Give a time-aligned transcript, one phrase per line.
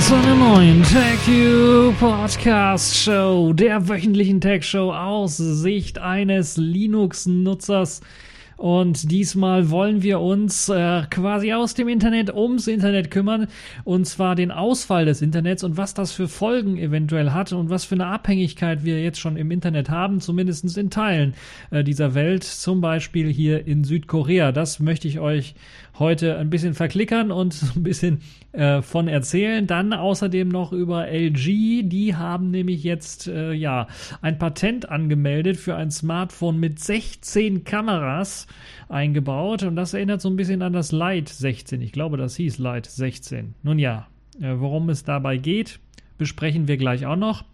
[0.00, 8.00] zu einer neuen TechU Podcast Show, der wöchentlichen Tech Show aus Sicht eines Linux-Nutzers.
[8.58, 13.46] Und diesmal wollen wir uns äh, quasi aus dem Internet ums Internet kümmern.
[13.84, 17.84] Und zwar den Ausfall des Internets und was das für Folgen eventuell hat und was
[17.84, 21.34] für eine Abhängigkeit wir jetzt schon im Internet haben, zumindest in Teilen
[21.70, 22.42] äh, dieser Welt.
[22.44, 24.50] Zum Beispiel hier in Südkorea.
[24.50, 25.54] Das möchte ich euch
[25.98, 28.20] heute ein bisschen verklickern und ein bisschen
[28.52, 29.66] äh, von erzählen.
[29.66, 31.82] Dann außerdem noch über LG.
[31.88, 33.86] Die haben nämlich jetzt äh, ja
[34.22, 38.46] ein Patent angemeldet für ein Smartphone mit 16 Kameras
[38.88, 41.82] eingebaut und das erinnert so ein bisschen an das Lite 16.
[41.82, 43.54] Ich glaube, das hieß Lite 16.
[43.62, 44.08] Nun ja,
[44.40, 45.80] äh, worum es dabei geht,
[46.16, 47.44] besprechen wir gleich auch noch.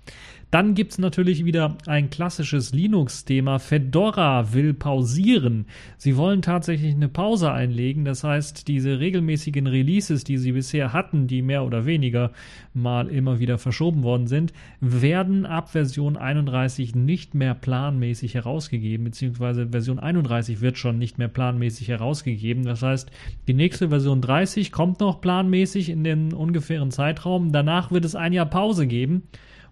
[0.54, 3.58] Dann gibt es natürlich wieder ein klassisches Linux-Thema.
[3.58, 5.66] Fedora will pausieren.
[5.96, 8.04] Sie wollen tatsächlich eine Pause einlegen.
[8.04, 12.30] Das heißt, diese regelmäßigen Releases, die sie bisher hatten, die mehr oder weniger
[12.72, 19.70] mal immer wieder verschoben worden sind, werden ab Version 31 nicht mehr planmäßig herausgegeben, beziehungsweise
[19.70, 22.62] Version 31 wird schon nicht mehr planmäßig herausgegeben.
[22.62, 23.10] Das heißt,
[23.48, 27.50] die nächste Version 30 kommt noch planmäßig in den ungefähren Zeitraum.
[27.50, 29.24] Danach wird es ein Jahr Pause geben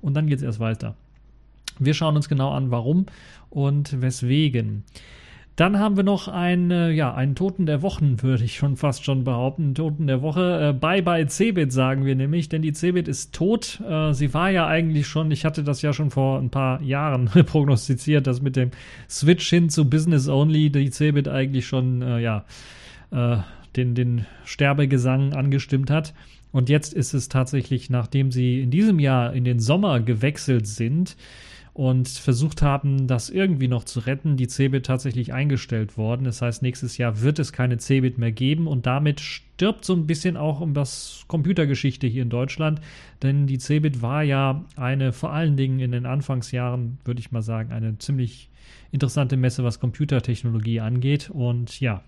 [0.03, 0.95] und dann geht es erst weiter.
[1.78, 3.06] Wir schauen uns genau an, warum
[3.48, 4.84] und weswegen.
[5.56, 9.05] Dann haben wir noch einen, äh, ja, einen Toten der Wochen, würde ich schon fast
[9.05, 9.75] schon behaupten.
[9.75, 10.70] Toten der Woche.
[10.70, 13.81] Äh, bye bye Cebit, sagen wir nämlich, denn die Cebit ist tot.
[13.81, 17.27] Äh, sie war ja eigentlich schon, ich hatte das ja schon vor ein paar Jahren
[17.47, 18.70] prognostiziert, dass mit dem
[19.09, 22.44] Switch hin zu Business Only die Cebit eigentlich schon, äh, ja,
[23.11, 23.38] äh,
[23.76, 26.15] den, den Sterbegesang angestimmt hat.
[26.52, 31.16] Und jetzt ist es tatsächlich, nachdem sie in diesem Jahr in den Sommer gewechselt sind
[31.74, 36.24] und versucht haben, das irgendwie noch zu retten, die Cebit tatsächlich eingestellt worden.
[36.24, 40.06] Das heißt, nächstes Jahr wird es keine Cebit mehr geben und damit stirbt so ein
[40.06, 42.80] bisschen auch um das Computergeschichte hier in Deutschland,
[43.22, 47.42] denn die Cebit war ja eine vor allen Dingen in den Anfangsjahren, würde ich mal
[47.42, 48.50] sagen, eine ziemlich
[48.90, 52.02] interessante Messe, was Computertechnologie angeht und ja,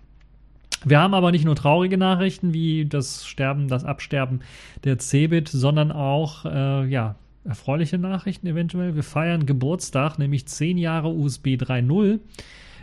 [0.83, 4.41] wir haben aber nicht nur traurige Nachrichten wie das Sterben, das Absterben
[4.83, 8.95] der Cebit, sondern auch äh, ja, erfreuliche Nachrichten eventuell.
[8.95, 12.19] Wir feiern Geburtstag, nämlich 10 Jahre USB 3.0.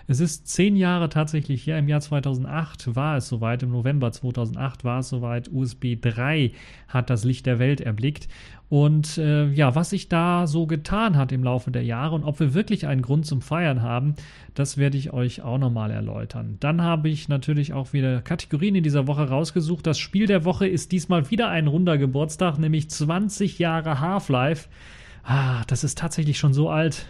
[0.08, 4.84] Es ist zehn Jahre tatsächlich her, im Jahr 2008 war es soweit, im November 2008
[4.84, 6.52] war es soweit, USB 3
[6.88, 8.28] hat das Licht der Welt erblickt.
[8.72, 12.40] Und äh, ja, was sich da so getan hat im Laufe der Jahre und ob
[12.40, 14.14] wir wirklich einen Grund zum Feiern haben,
[14.54, 16.56] das werde ich euch auch nochmal erläutern.
[16.58, 19.86] Dann habe ich natürlich auch wieder Kategorien in dieser Woche rausgesucht.
[19.86, 24.70] Das Spiel der Woche ist diesmal wieder ein runder Geburtstag, nämlich 20 Jahre Half-Life.
[25.22, 27.04] Ah, das ist tatsächlich schon so alt.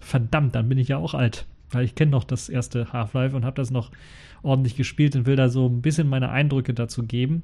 [0.00, 3.44] Verdammt, dann bin ich ja auch alt weil ich kenne noch das erste Half-Life und
[3.44, 3.90] habe das noch
[4.42, 7.42] ordentlich gespielt und will da so ein bisschen meine Eindrücke dazu geben.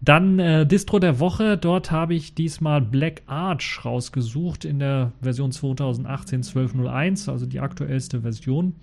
[0.00, 1.56] Dann äh, Distro der Woche.
[1.56, 8.20] Dort habe ich diesmal Black Arch rausgesucht in der Version 2018 12.01, also die aktuellste
[8.22, 8.74] Version.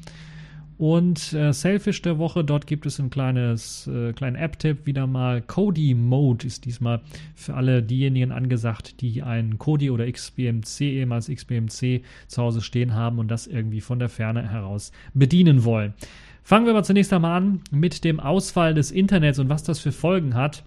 [0.78, 5.41] Und äh, Selfish der Woche, dort gibt es ein kleines, äh, kleinen App-Tipp wieder mal.
[5.41, 7.01] Kodi Mode ist diesmal
[7.35, 13.19] für alle diejenigen angesagt, die ein Kodi oder XBMC, ehemals XBMC zu Hause stehen haben
[13.19, 15.94] und das irgendwie von der Ferne heraus bedienen wollen.
[16.41, 19.91] Fangen wir aber zunächst einmal an mit dem Ausfall des Internets und was das für
[19.91, 20.66] Folgen hat.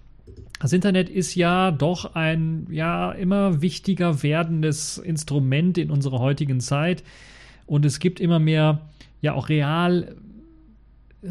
[0.58, 7.04] Das Internet ist ja doch ein ja immer wichtiger werdendes Instrument in unserer heutigen Zeit.
[7.66, 8.80] Und es gibt immer mehr
[9.20, 10.16] ja auch real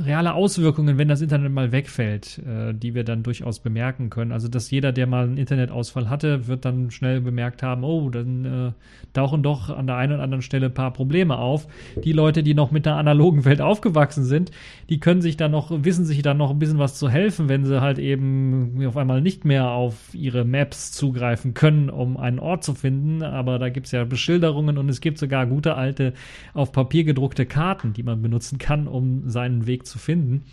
[0.03, 4.31] reale Auswirkungen, wenn das Internet mal wegfällt, äh, die wir dann durchaus bemerken können.
[4.31, 8.45] Also, dass jeder, der mal einen Internetausfall hatte, wird dann schnell bemerkt haben, oh, dann
[8.45, 8.71] äh,
[9.13, 11.67] tauchen doch an der einen oder anderen Stelle ein paar Probleme auf.
[12.03, 14.51] Die Leute, die noch mit der analogen Welt aufgewachsen sind,
[14.89, 17.65] die können sich dann noch, wissen sich dann noch ein bisschen was zu helfen, wenn
[17.65, 22.63] sie halt eben auf einmal nicht mehr auf ihre Maps zugreifen können, um einen Ort
[22.63, 23.23] zu finden.
[23.23, 26.13] Aber da gibt es ja Beschilderungen und es gibt sogar gute alte
[26.53, 30.43] auf Papier gedruckte Karten, die man benutzen kann, um seinen Weg zu finden.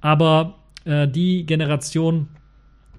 [0.00, 2.28] Aber äh, die Generation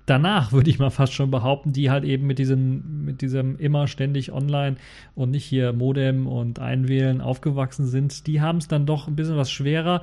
[0.06, 3.88] danach, würde ich mal fast schon behaupten, die halt eben mit diesem, mit diesem immer
[3.88, 4.76] ständig online
[5.16, 9.38] und nicht hier Modem und Einwählen aufgewachsen sind, die haben es dann doch ein bisschen
[9.38, 10.02] was schwerer,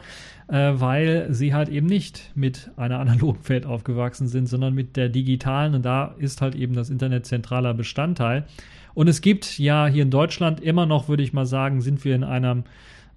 [0.49, 5.09] äh, weil sie halt eben nicht mit einer analogen Welt aufgewachsen sind, sondern mit der
[5.09, 8.47] digitalen und da ist halt eben das Internet zentraler Bestandteil.
[8.95, 12.15] Und es gibt ja hier in Deutschland immer noch, würde ich mal sagen, sind wir
[12.15, 12.65] in einem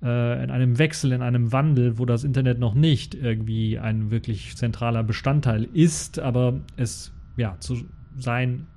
[0.03, 4.55] äh, in einem Wechsel, in einem Wandel, wo das Internet noch nicht irgendwie ein wirklich
[4.57, 7.77] zentraler Bestandteil ist, aber es ja zu
[8.17, 8.67] sein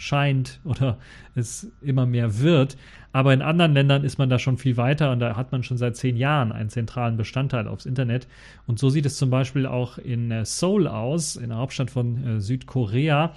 [0.00, 0.98] scheint oder
[1.34, 2.76] es immer mehr wird.
[3.12, 5.76] Aber in anderen Ländern ist man da schon viel weiter und da hat man schon
[5.76, 8.28] seit zehn Jahren einen zentralen Bestandteil aufs Internet.
[8.66, 12.24] Und so sieht es zum Beispiel auch in äh, Seoul aus, in der Hauptstadt von
[12.24, 13.34] äh, Südkorea.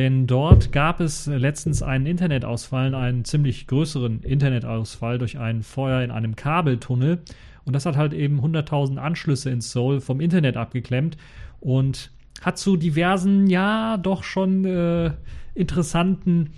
[0.00, 6.10] Denn dort gab es letztens einen Internetausfall, einen ziemlich größeren Internetausfall durch ein Feuer in
[6.10, 7.18] einem Kabeltunnel.
[7.66, 11.18] Und das hat halt eben 100.000 Anschlüsse in Seoul vom Internet abgeklemmt
[11.60, 15.10] und hat zu diversen, ja, doch schon äh,
[15.54, 16.54] interessanten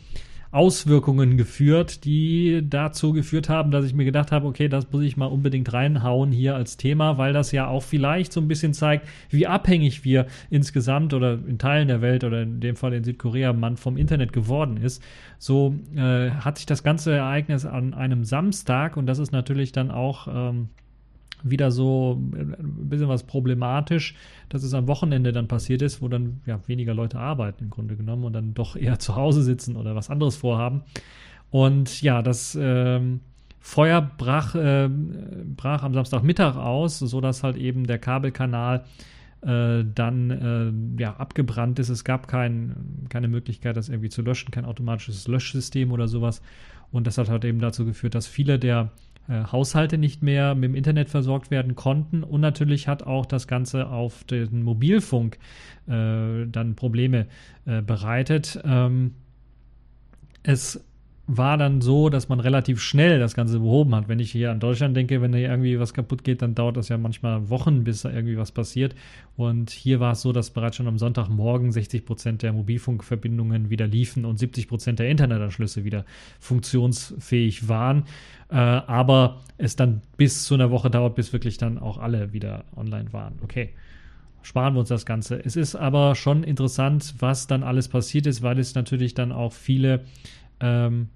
[0.52, 5.16] Auswirkungen geführt, die dazu geführt haben, dass ich mir gedacht habe, okay, das muss ich
[5.16, 9.08] mal unbedingt reinhauen hier als Thema, weil das ja auch vielleicht so ein bisschen zeigt,
[9.31, 13.54] wie abhängig wir insgesamt oder in Teilen der Welt oder in dem Fall in Südkorea
[13.54, 15.02] man vom Internet geworden ist.
[15.38, 19.90] So äh, hat sich das ganze Ereignis an einem Samstag und das ist natürlich dann
[19.90, 20.69] auch ähm,
[21.43, 24.15] wieder so äh, ein bisschen was problematisch,
[24.49, 27.97] dass es am Wochenende dann passiert ist, wo dann ja weniger Leute arbeiten im Grunde
[27.97, 30.83] genommen und dann doch eher zu Hause sitzen oder was anderes vorhaben.
[31.50, 33.21] Und ja, das ähm,
[33.61, 38.85] Feuer brach, äh, brach am Samstagmittag aus, sodass halt eben der Kabelkanal
[39.43, 40.31] äh, dann
[40.97, 41.88] äh, ja, abgebrannt ist.
[41.88, 46.43] Es gab kein, keine Möglichkeit, das irgendwie zu löschen, kein automatisches Löschsystem oder sowas.
[46.91, 48.91] Und das hat halt eben dazu geführt, dass viele der
[49.29, 52.23] äh, Haushalte nicht mehr mit dem Internet versorgt werden konnten.
[52.23, 55.39] Und natürlich hat auch das Ganze auf den Mobilfunk
[55.87, 57.27] äh, dann Probleme
[57.67, 58.61] äh, bereitet.
[58.65, 59.15] Ähm,
[60.43, 60.85] es
[61.27, 64.09] war dann so, dass man relativ schnell das Ganze behoben hat.
[64.09, 66.89] Wenn ich hier an Deutschland denke, wenn hier irgendwie was kaputt geht, dann dauert das
[66.89, 68.97] ja manchmal Wochen, bis da irgendwie was passiert.
[69.37, 73.87] Und hier war es so, dass bereits schon am Sonntagmorgen 60 Prozent der Mobilfunkverbindungen wieder
[73.87, 76.05] liefen und 70 Prozent der Internetanschlüsse wieder
[76.41, 78.05] funktionsfähig waren.
[78.51, 82.65] Äh, aber es dann bis zu einer Woche dauert, bis wirklich dann auch alle wieder
[82.77, 83.35] online waren.
[83.43, 83.71] Okay
[84.43, 85.41] sparen wir uns das Ganze.
[85.45, 89.53] Es ist aber schon interessant, was dann alles passiert ist, weil es natürlich dann auch
[89.53, 90.01] viele
[90.62, 91.09] ähm,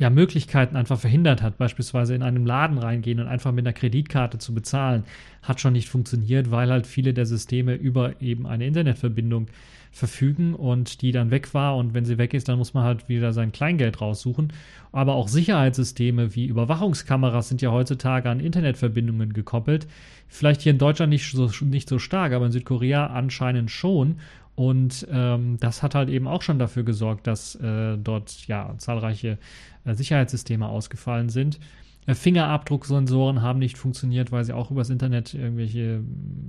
[0.00, 4.38] ja, Möglichkeiten einfach verhindert hat, beispielsweise in einem Laden reingehen und einfach mit einer Kreditkarte
[4.38, 5.04] zu bezahlen,
[5.42, 9.48] hat schon nicht funktioniert, weil halt viele der Systeme über eben eine Internetverbindung
[9.92, 13.10] verfügen und die dann weg war und wenn sie weg ist, dann muss man halt
[13.10, 14.52] wieder sein Kleingeld raussuchen.
[14.90, 19.86] Aber auch Sicherheitssysteme wie Überwachungskameras sind ja heutzutage an Internetverbindungen gekoppelt.
[20.28, 24.16] Vielleicht hier in Deutschland nicht so, nicht so stark, aber in Südkorea anscheinend schon.
[24.60, 29.38] Und ähm, das hat halt eben auch schon dafür gesorgt, dass äh, dort ja zahlreiche
[29.86, 31.58] äh, Sicherheitssysteme ausgefallen sind.
[32.06, 36.02] Äh, Fingerabdrucksensoren haben nicht funktioniert, weil sie auch übers Internet irgendwelche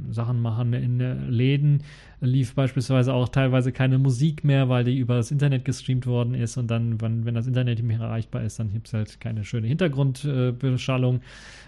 [0.09, 0.73] Sachen machen.
[0.73, 0.99] In
[1.29, 1.83] Läden
[2.21, 6.56] lief beispielsweise auch teilweise keine Musik mehr, weil die über das Internet gestreamt worden ist
[6.56, 9.44] und dann, wenn, wenn das Internet nicht mehr erreichbar ist, dann gibt es halt keine
[9.44, 11.21] schöne Hintergrundbeschallung.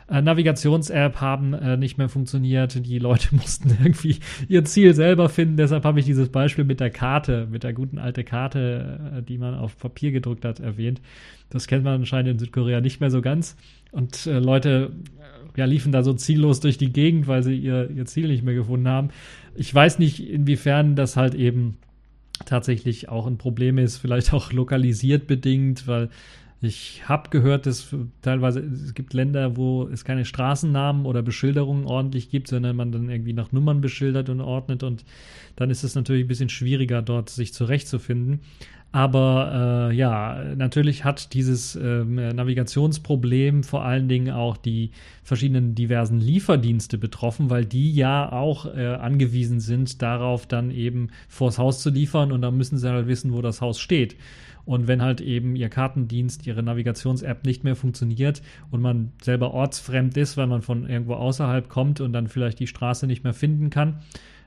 [0.07, 2.85] Äh, Navigations-App haben äh, nicht mehr funktioniert.
[2.85, 4.17] Die Leute mussten irgendwie
[4.47, 5.57] ihr Ziel selber finden.
[5.57, 9.39] Deshalb habe ich dieses Beispiel mit der Karte, mit der guten alten Karte, äh, die
[9.39, 11.01] man auf Papier gedruckt hat, erwähnt.
[11.49, 13.57] Das kennt man anscheinend in Südkorea nicht mehr so ganz.
[13.93, 14.91] Und äh, Leute
[15.55, 18.43] äh, ja, liefen da so ziellos durch die Gegend, weil sie ihr, ihr Ziel nicht
[18.43, 19.09] mehr gefunden haben.
[19.55, 21.77] Ich weiß nicht, inwiefern das halt eben
[22.45, 26.09] tatsächlich auch ein Problem ist, vielleicht auch lokalisiert bedingt, weil
[26.59, 32.29] ich habe gehört, dass teilweise es gibt Länder, wo es keine Straßennamen oder Beschilderungen ordentlich
[32.29, 35.03] gibt, sondern man dann irgendwie nach Nummern beschildert und ordnet und
[35.57, 38.39] dann ist es natürlich ein bisschen schwieriger, dort sich zurechtzufinden.
[38.93, 44.91] Aber äh, ja, natürlich hat dieses äh, Navigationsproblem vor allen Dingen auch die
[45.23, 51.57] verschiedenen diversen Lieferdienste betroffen, weil die ja auch äh, angewiesen sind, darauf dann eben vors
[51.57, 54.15] Haus zu liefern und dann müssen sie halt wissen, wo das Haus steht.
[54.63, 60.15] Und wenn halt eben ihr Kartendienst, ihre Navigations-App nicht mehr funktioniert und man selber ortsfremd
[60.17, 63.71] ist, weil man von irgendwo außerhalb kommt und dann vielleicht die Straße nicht mehr finden
[63.71, 64.01] kann,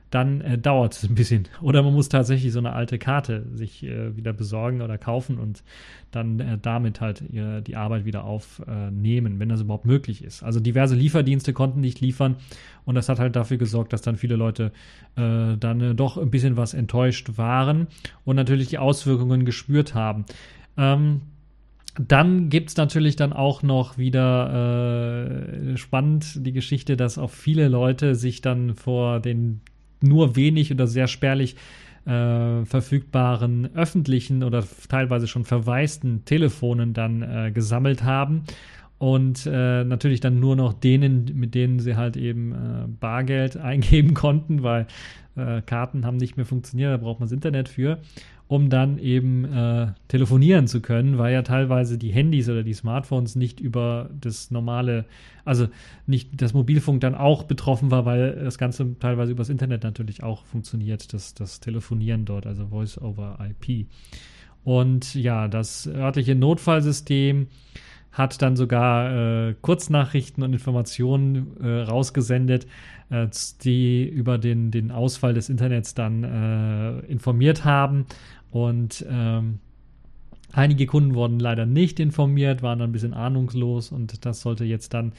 [0.09, 1.47] dann äh, dauert es ein bisschen.
[1.61, 5.63] Oder man muss tatsächlich so eine alte Karte sich äh, wieder besorgen oder kaufen und
[6.11, 10.43] dann äh, damit halt ihr, die Arbeit wieder aufnehmen, wenn das überhaupt möglich ist.
[10.43, 12.37] Also diverse Lieferdienste konnten nicht liefern
[12.85, 14.71] und das hat halt dafür gesorgt, dass dann viele Leute
[15.15, 17.87] äh, dann äh, doch ein bisschen was enttäuscht waren
[18.23, 20.25] und natürlich die Auswirkungen gespürt haben.
[20.77, 21.21] Ähm,
[21.99, 27.67] dann gibt es natürlich dann auch noch wieder äh, spannend die Geschichte, dass auch viele
[27.67, 29.61] Leute sich dann vor den
[30.01, 31.55] nur wenig oder sehr spärlich
[32.05, 38.43] äh, verfügbaren öffentlichen oder teilweise schon verwaisten Telefonen dann äh, gesammelt haben
[38.97, 44.13] und äh, natürlich dann nur noch denen, mit denen sie halt eben äh, Bargeld eingeben
[44.13, 44.87] konnten, weil
[45.35, 47.99] äh, Karten haben nicht mehr funktioniert, da braucht man das Internet für
[48.47, 53.35] um dann eben äh, telefonieren zu können, weil ja teilweise die Handys oder die Smartphones
[53.35, 55.05] nicht über das normale,
[55.43, 55.67] also
[56.05, 60.45] nicht das Mobilfunk dann auch betroffen war, weil das Ganze teilweise übers Internet natürlich auch
[60.45, 63.87] funktioniert, das, das Telefonieren dort, also Voice over IP.
[64.63, 67.47] Und ja, das örtliche Notfallsystem
[68.17, 72.65] hat dann sogar äh, Kurznachrichten und Informationen äh, rausgesendet,
[73.09, 73.27] äh,
[73.63, 78.07] die über den, den Ausfall des Internets dann äh, informiert haben.
[78.51, 79.59] Und ähm,
[80.51, 84.93] einige Kunden wurden leider nicht informiert, waren dann ein bisschen ahnungslos und das sollte jetzt
[84.93, 85.13] dann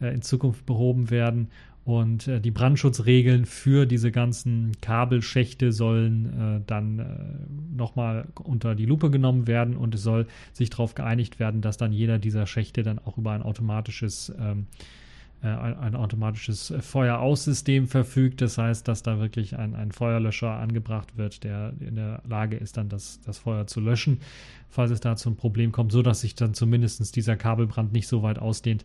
[0.00, 1.48] äh, in Zukunft behoben werden.
[1.84, 8.86] Und äh, die Brandschutzregeln für diese ganzen Kabelschächte sollen äh, dann äh, nochmal unter die
[8.86, 12.82] Lupe genommen werden und es soll sich darauf geeinigt werden, dass dann jeder dieser Schächte
[12.82, 15.03] dann auch über ein automatisches ähm, äh,
[15.44, 18.40] ein, ein, automatisches Feueraussystem verfügt.
[18.40, 22.76] Das heißt, dass da wirklich ein, ein Feuerlöscher angebracht wird, der in der Lage ist,
[22.76, 24.20] dann das, das Feuer zu löschen,
[24.68, 28.38] falls es da zum Problem kommt, sodass sich dann zumindest dieser Kabelbrand nicht so weit
[28.38, 28.84] ausdehnt,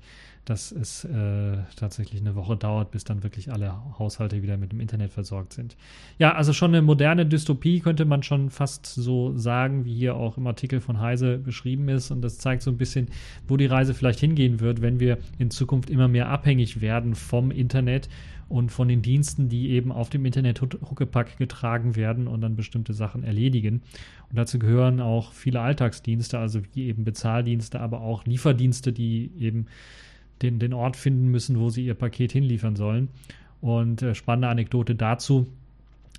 [0.49, 4.79] dass es äh, tatsächlich eine Woche dauert, bis dann wirklich alle Haushalte wieder mit dem
[4.79, 5.77] Internet versorgt sind.
[6.17, 10.37] Ja, also schon eine moderne Dystopie könnte man schon fast so sagen, wie hier auch
[10.37, 12.09] im Artikel von Heise beschrieben ist.
[12.09, 13.09] Und das zeigt so ein bisschen,
[13.47, 17.51] wo die Reise vielleicht hingehen wird, wenn wir in Zukunft immer mehr abhängig werden vom
[17.51, 18.09] Internet
[18.47, 22.93] und von den Diensten, die eben auf dem Internet Huckepack getragen werden und dann bestimmte
[22.93, 23.83] Sachen erledigen.
[24.31, 29.67] Und dazu gehören auch viele Alltagsdienste, also wie eben Bezahldienste, aber auch Lieferdienste, die eben
[30.41, 33.09] den, den Ort finden müssen, wo sie ihr Paket hinliefern sollen.
[33.61, 35.47] Und äh, spannende Anekdote dazu.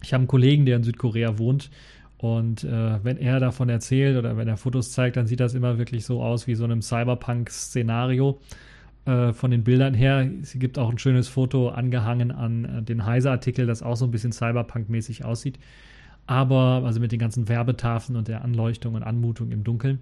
[0.03, 1.71] Ich habe einen Kollegen, der in Südkorea wohnt.
[2.19, 5.79] Und äh, wenn er davon erzählt oder wenn er Fotos zeigt, dann sieht das immer
[5.79, 8.39] wirklich so aus wie so einem Cyberpunk-Szenario
[9.07, 10.31] äh, von den Bildern her.
[10.43, 14.11] Es gibt auch ein schönes Foto angehangen an äh, den Heise-Artikel, das auch so ein
[14.11, 15.59] bisschen Cyberpunk-mäßig aussieht.
[16.27, 20.01] Aber, also mit den ganzen Werbetafeln und der Anleuchtung und Anmutung im Dunkeln.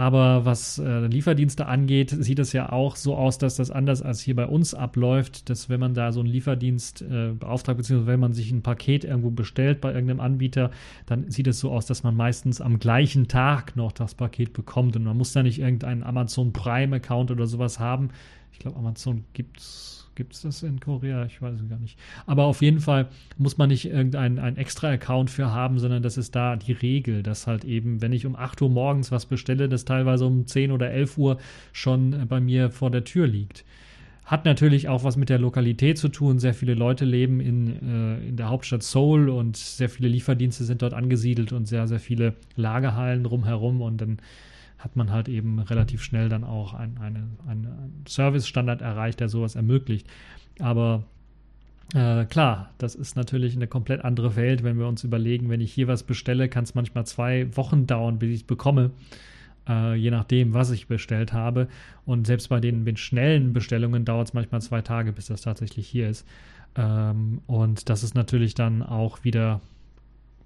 [0.00, 4.22] Aber was äh, Lieferdienste angeht, sieht es ja auch so aus, dass das anders als
[4.22, 8.18] hier bei uns abläuft, dass wenn man da so einen Lieferdienst äh, beauftragt, beziehungsweise wenn
[8.18, 10.70] man sich ein Paket irgendwo bestellt bei irgendeinem Anbieter,
[11.04, 14.96] dann sieht es so aus, dass man meistens am gleichen Tag noch das Paket bekommt
[14.96, 18.08] und man muss da nicht irgendeinen Amazon Prime-Account oder sowas haben.
[18.52, 21.24] Ich glaube, Amazon gibt es Gibt es das in Korea?
[21.24, 21.98] Ich weiß es gar nicht.
[22.26, 26.34] Aber auf jeden Fall muss man nicht irgendeinen extra Account für haben, sondern das ist
[26.34, 29.84] da die Regel, dass halt eben, wenn ich um 8 Uhr morgens was bestelle, das
[29.84, 31.38] teilweise um 10 oder 11 Uhr
[31.72, 33.64] schon äh, bei mir vor der Tür liegt.
[34.24, 36.38] Hat natürlich auch was mit der Lokalität zu tun.
[36.38, 40.82] Sehr viele Leute leben in, äh, in der Hauptstadt Seoul und sehr viele Lieferdienste sind
[40.82, 44.18] dort angesiedelt und sehr, sehr viele Lagerhallen drumherum und dann
[44.80, 49.54] hat man halt eben relativ schnell dann auch einen eine, ein Service-Standard erreicht, der sowas
[49.54, 50.06] ermöglicht.
[50.58, 51.04] Aber
[51.94, 55.72] äh, klar, das ist natürlich eine komplett andere Welt, wenn wir uns überlegen, wenn ich
[55.72, 58.90] hier was bestelle, kann es manchmal zwei Wochen dauern, bis ich es bekomme.
[59.68, 61.68] Äh, je nachdem, was ich bestellt habe.
[62.06, 65.86] Und selbst bei den, den schnellen Bestellungen dauert es manchmal zwei Tage, bis das tatsächlich
[65.86, 66.26] hier ist.
[66.76, 69.60] Ähm, und das ist natürlich dann auch wieder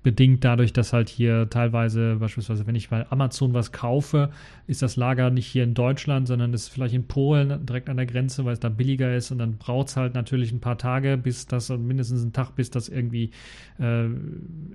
[0.05, 4.31] bedingt dadurch, dass halt hier teilweise, beispielsweise, wenn ich bei Amazon was kaufe,
[4.67, 8.07] ist das Lager nicht hier in Deutschland, sondern ist vielleicht in Polen direkt an der
[8.07, 9.33] Grenze, weil es da billiger ist.
[9.33, 12.71] Und dann braucht es halt natürlich ein paar Tage, bis das, mindestens einen Tag, bis
[12.71, 13.31] das irgendwie
[13.81, 14.05] äh,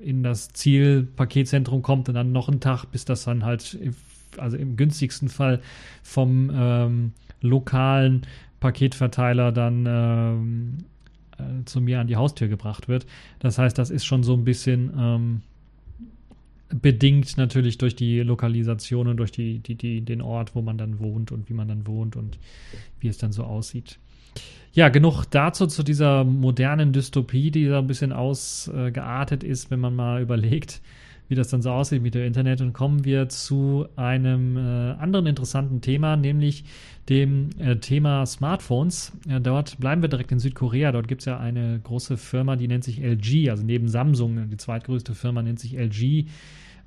[0.03, 3.77] in das Zielpaketzentrum kommt und dann noch einen Tag, bis das dann halt,
[4.37, 5.61] also im günstigsten Fall
[6.01, 8.23] vom ähm, lokalen
[8.59, 10.77] Paketverteiler dann ähm,
[11.39, 13.05] äh, zu mir an die Haustür gebracht wird.
[13.39, 15.41] Das heißt, das ist schon so ein bisschen ähm,
[16.69, 20.99] bedingt natürlich durch die Lokalisation und durch die, die, die, den Ort, wo man dann
[20.99, 22.37] wohnt und wie man dann wohnt und
[22.99, 23.97] wie es dann so aussieht.
[24.71, 29.95] Ja, genug dazu zu dieser modernen Dystopie, die da ein bisschen ausgeartet ist, wenn man
[29.95, 30.81] mal überlegt,
[31.29, 32.59] wie das dann so aussieht mit dem Internet.
[32.59, 34.59] Und kommen wir zu einem äh,
[34.99, 36.65] anderen interessanten Thema, nämlich
[37.07, 39.13] dem äh, Thema Smartphones.
[39.27, 40.91] Ja, dort bleiben wir direkt in Südkorea.
[40.91, 44.57] Dort gibt es ja eine große Firma, die nennt sich LG, also neben Samsung, die
[44.57, 46.25] zweitgrößte Firma nennt sich LG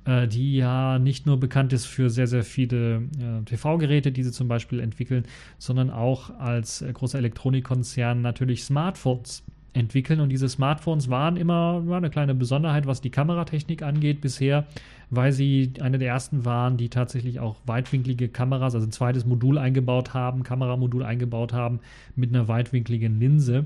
[0.05, 4.31] äh, die ja nicht nur bekannt ist für sehr, sehr viele äh, TV-Geräte, die sie
[4.31, 5.23] zum Beispiel entwickeln,
[5.57, 10.19] sondern auch als äh, großer Elektronikkonzern natürlich Smartphones entwickeln.
[10.19, 14.65] Und diese Smartphones waren immer war eine kleine Besonderheit, was die Kameratechnik angeht bisher,
[15.09, 19.57] weil sie eine der ersten waren, die tatsächlich auch weitwinklige Kameras, also ein zweites Modul
[19.57, 21.79] eingebaut haben, Kameramodul eingebaut haben
[22.15, 23.65] mit einer weitwinkligen Linse.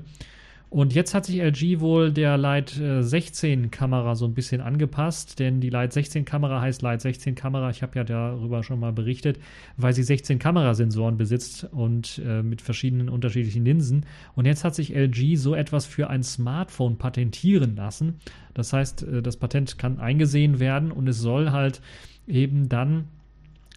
[0.70, 5.38] Und jetzt hat sich LG wohl der Light 16 äh, Kamera so ein bisschen angepasst,
[5.38, 7.70] denn die Light 16 Kamera heißt Light 16 Kamera.
[7.70, 9.38] Ich habe ja darüber schon mal berichtet,
[9.78, 14.04] weil sie 16 Kamerasensoren besitzt und äh, mit verschiedenen unterschiedlichen Linsen.
[14.34, 18.16] Und jetzt hat sich LG so etwas für ein Smartphone patentieren lassen.
[18.52, 21.80] Das heißt, äh, das Patent kann eingesehen werden und es soll halt
[22.26, 23.06] eben dann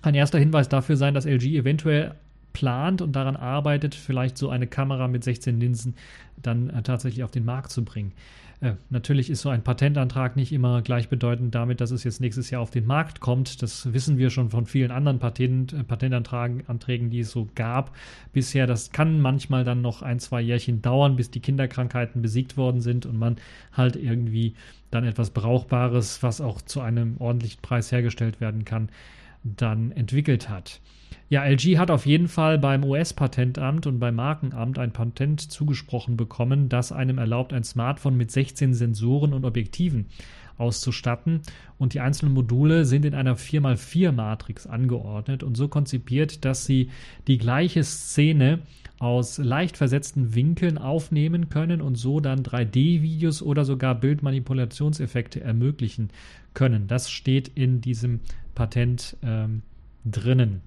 [0.02, 2.16] ein erster Hinweis dafür sein, dass LG eventuell
[2.54, 5.96] plant und daran arbeitet, vielleicht so eine Kamera mit 16 Linsen
[6.42, 8.14] dann äh, tatsächlich auf den Markt zu bringen.
[8.62, 12.62] Äh, natürlich ist so ein Patentantrag nicht immer gleichbedeutend damit, dass es jetzt nächstes Jahr
[12.62, 13.64] auf den Markt kommt.
[13.64, 17.96] Das wissen wir schon von vielen anderen Patent, äh, Patentanträgen, die es so gab
[18.34, 18.68] bisher.
[18.68, 23.08] Das kann manchmal dann noch ein, zwei Jährchen dauern, bis die Kinderkrankheiten besiegt worden sind
[23.08, 23.38] und man
[23.74, 24.54] halt irgendwie
[24.92, 28.90] dann etwas Brauchbares, was auch zu einem ordentlichen Preis hergestellt werden kann,
[29.44, 30.82] dann entwickelt hat.
[31.32, 36.68] Ja, LG hat auf jeden Fall beim US-Patentamt und beim Markenamt ein Patent zugesprochen bekommen,
[36.68, 40.08] das einem erlaubt, ein Smartphone mit 16 Sensoren und Objektiven
[40.58, 41.40] auszustatten.
[41.78, 46.90] Und die einzelnen Module sind in einer 4x4-Matrix angeordnet und so konzipiert, dass sie
[47.28, 48.60] die gleiche Szene
[49.00, 56.10] aus leicht versetzten Winkeln aufnehmen können und so dann 3D-Videos oder sogar Bildmanipulationseffekte ermöglichen
[56.54, 56.88] können.
[56.88, 58.20] Das steht in diesem
[58.54, 59.62] Patent ähm,
[60.04, 60.62] drinnen.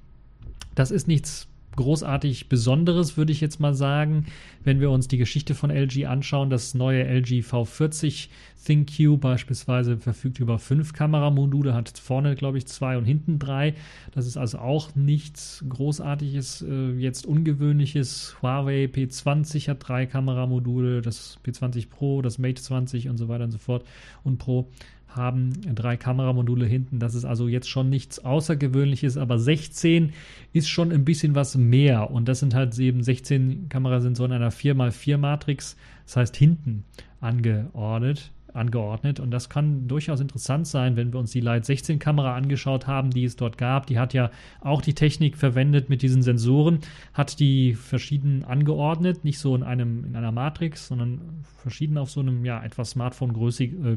[0.75, 4.26] Das ist nichts großartig Besonderes, würde ich jetzt mal sagen.
[4.62, 8.28] Wenn wir uns die Geschichte von LG anschauen, das neue LG V40
[8.64, 13.75] ThinQ beispielsweise verfügt über fünf Kameramodule, hat vorne, glaube ich, zwei und hinten drei.
[14.12, 18.37] Das ist also auch nichts Großartiges, äh, jetzt Ungewöhnliches.
[18.40, 23.50] Huawei P20 hat drei Kameramodule, das P20 Pro, das Mate 20 und so weiter und
[23.50, 23.85] so fort
[24.23, 24.71] und Pro
[25.16, 26.99] haben drei Kameramodule hinten.
[26.99, 30.12] Das ist also jetzt schon nichts Außergewöhnliches, aber 16
[30.52, 32.11] ist schon ein bisschen was mehr.
[32.11, 36.85] Und das sind halt eben 16 Kamerasensoren einer 4x4 Matrix, das heißt hinten
[37.21, 39.21] angeordnet angeordnet.
[39.21, 43.11] Und das kann durchaus interessant sein, wenn wir uns die Light 16 Kamera angeschaut haben,
[43.11, 43.87] die es dort gab.
[43.87, 44.31] Die hat ja
[44.61, 46.81] auch die Technik verwendet mit diesen Sensoren,
[47.13, 51.21] hat die verschieden angeordnet, nicht so in einem in einer Matrix, sondern
[51.59, 53.97] verschieden auf so einem ja etwas Smartphone äh,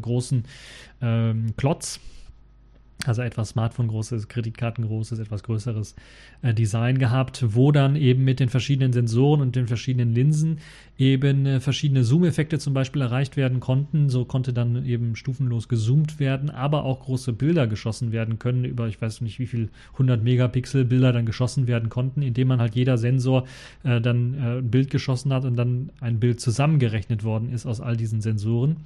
[1.02, 2.00] ähm, Klotz
[3.06, 5.96] also etwas Smartphone-großes, Kreditkarten-großes, etwas größeres
[6.42, 10.58] äh, Design gehabt, wo dann eben mit den verschiedenen Sensoren und den verschiedenen Linsen
[10.98, 14.10] eben äh, verschiedene Zoom-Effekte zum Beispiel erreicht werden konnten.
[14.10, 18.88] So konnte dann eben stufenlos gezoomt werden, aber auch große Bilder geschossen werden können, über
[18.88, 22.76] ich weiß nicht wie viel 100 Megapixel Bilder dann geschossen werden konnten, indem man halt
[22.76, 23.46] jeder Sensor
[23.84, 27.80] äh, dann äh, ein Bild geschossen hat und dann ein Bild zusammengerechnet worden ist aus
[27.80, 28.78] all diesen Sensoren.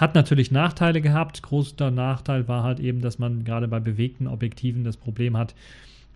[0.00, 1.42] Hat natürlich Nachteile gehabt.
[1.42, 5.54] Großer Nachteil war halt eben, dass man gerade bei bewegten Objektiven das Problem hat,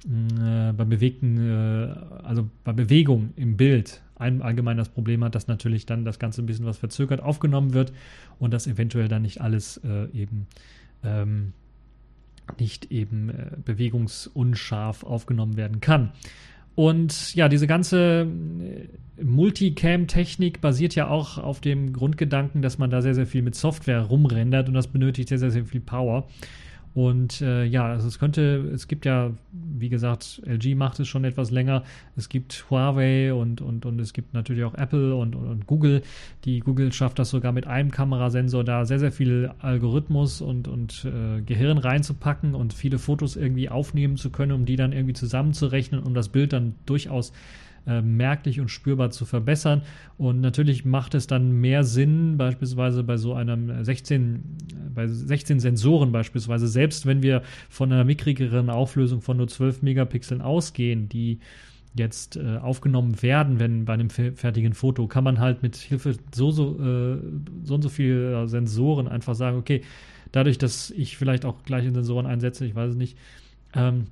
[0.06, 5.48] äh, bei bewegten, äh, also bei Bewegung im Bild ein, allgemein das Problem hat, dass
[5.48, 7.92] natürlich dann das Ganze ein bisschen was verzögert aufgenommen wird
[8.38, 10.46] und dass eventuell dann nicht alles äh, eben
[11.02, 11.52] ähm,
[12.58, 16.12] nicht eben äh, bewegungsunscharf aufgenommen werden kann.
[16.74, 23.00] Und ja, diese ganze äh, Multicam-Technik basiert ja auch auf dem Grundgedanken, dass man da
[23.00, 26.26] sehr, sehr viel mit Software rumrendert und das benötigt sehr, sehr, sehr viel Power.
[26.94, 31.24] Und äh, ja, also es könnte, es gibt ja, wie gesagt, LG macht es schon
[31.24, 31.82] etwas länger.
[32.14, 36.02] Es gibt Huawei und, und, und es gibt natürlich auch Apple und, und, und Google.
[36.44, 41.04] Die Google schafft das sogar mit einem Kamerasensor da sehr, sehr viel Algorithmus und, und
[41.04, 46.00] äh, Gehirn reinzupacken und viele Fotos irgendwie aufnehmen zu können, um die dann irgendwie zusammenzurechnen,
[46.00, 47.32] um das Bild dann durchaus
[47.86, 49.82] äh, merklich und spürbar zu verbessern.
[50.16, 54.42] Und natürlich macht es dann mehr Sinn, beispielsweise bei so einem 16,
[54.94, 60.40] bei 16 Sensoren beispielsweise, selbst wenn wir von einer mickrigeren Auflösung von nur 12 Megapixeln
[60.40, 61.40] ausgehen, die
[61.94, 66.50] jetzt äh, aufgenommen werden, wenn bei einem fertigen Foto, kann man halt mit Hilfe so,
[66.50, 67.18] so, äh,
[67.62, 69.82] so und so viel äh, Sensoren einfach sagen, okay,
[70.32, 73.16] dadurch, dass ich vielleicht auch gleiche Sensoren einsetze, ich weiß es nicht,
[73.74, 74.08] ähm,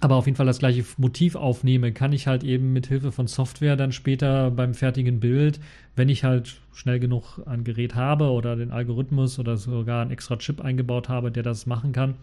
[0.00, 3.26] aber auf jeden Fall das gleiche Motiv aufnehme, kann ich halt eben mit Hilfe von
[3.26, 5.60] Software dann später beim fertigen Bild,
[5.94, 10.36] wenn ich halt schnell genug ein Gerät habe oder den Algorithmus oder sogar einen extra
[10.36, 12.14] Chip eingebaut habe, der das machen kann,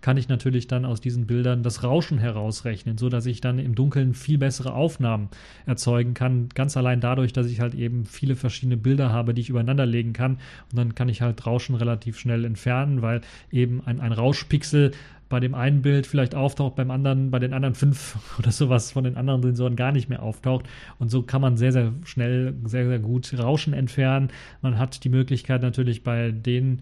[0.00, 3.74] kann ich natürlich dann aus diesen Bildern das Rauschen herausrechnen, so dass ich dann im
[3.74, 5.28] Dunkeln viel bessere Aufnahmen
[5.66, 6.48] erzeugen kann.
[6.54, 10.12] Ganz allein dadurch, dass ich halt eben viele verschiedene Bilder habe, die ich übereinander legen
[10.12, 10.38] kann.
[10.70, 14.92] Und dann kann ich halt Rauschen relativ schnell entfernen, weil eben ein, ein Rauschpixel
[15.28, 19.04] bei dem einen Bild vielleicht auftaucht, beim anderen, bei den anderen fünf oder sowas von
[19.04, 20.66] den anderen Sensoren gar nicht mehr auftaucht.
[20.98, 24.28] Und so kann man sehr, sehr schnell, sehr, sehr gut Rauschen entfernen.
[24.62, 26.80] Man hat die Möglichkeit natürlich bei den,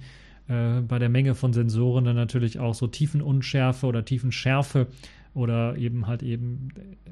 [0.49, 4.87] äh, bei der Menge von Sensoren dann natürlich auch so Tiefenunschärfe oder Tiefenschärfe
[5.35, 7.11] oder eben halt eben äh,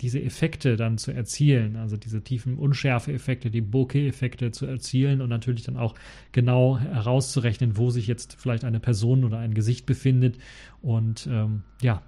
[0.00, 5.62] diese Effekte dann zu erzielen, also diese tiefen Unschärfe-Effekte, die Bokeh-Effekte zu erzielen und natürlich
[5.62, 5.94] dann auch
[6.32, 10.38] genau herauszurechnen, wo sich jetzt vielleicht eine Person oder ein Gesicht befindet.
[10.82, 12.02] Und ähm, ja,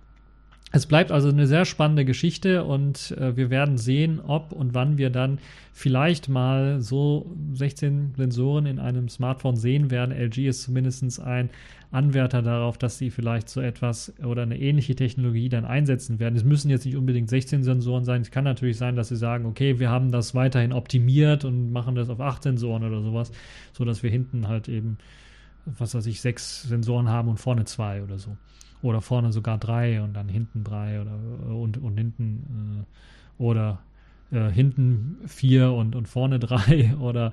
[0.72, 4.98] Es bleibt also eine sehr spannende Geschichte und äh, wir werden sehen, ob und wann
[4.98, 5.38] wir dann
[5.72, 10.14] vielleicht mal so 16 Sensoren in einem Smartphone sehen werden.
[10.14, 11.50] LG ist zumindest ein
[11.92, 16.34] Anwärter darauf, dass sie vielleicht so etwas oder eine ähnliche Technologie dann einsetzen werden.
[16.34, 18.22] Es müssen jetzt nicht unbedingt 16 Sensoren sein.
[18.22, 21.94] Es kann natürlich sein, dass sie sagen, okay, wir haben das weiterhin optimiert und machen
[21.94, 23.30] das auf 8 Sensoren oder sowas,
[23.72, 24.98] sodass wir hinten halt eben,
[25.64, 28.36] was weiß ich, sechs Sensoren haben und vorne zwei oder so.
[28.82, 31.18] Oder vorne sogar drei und dann hinten drei oder
[31.54, 32.84] und, und hinten
[33.38, 33.80] äh, oder
[34.30, 37.32] äh, hinten vier und, und vorne drei oder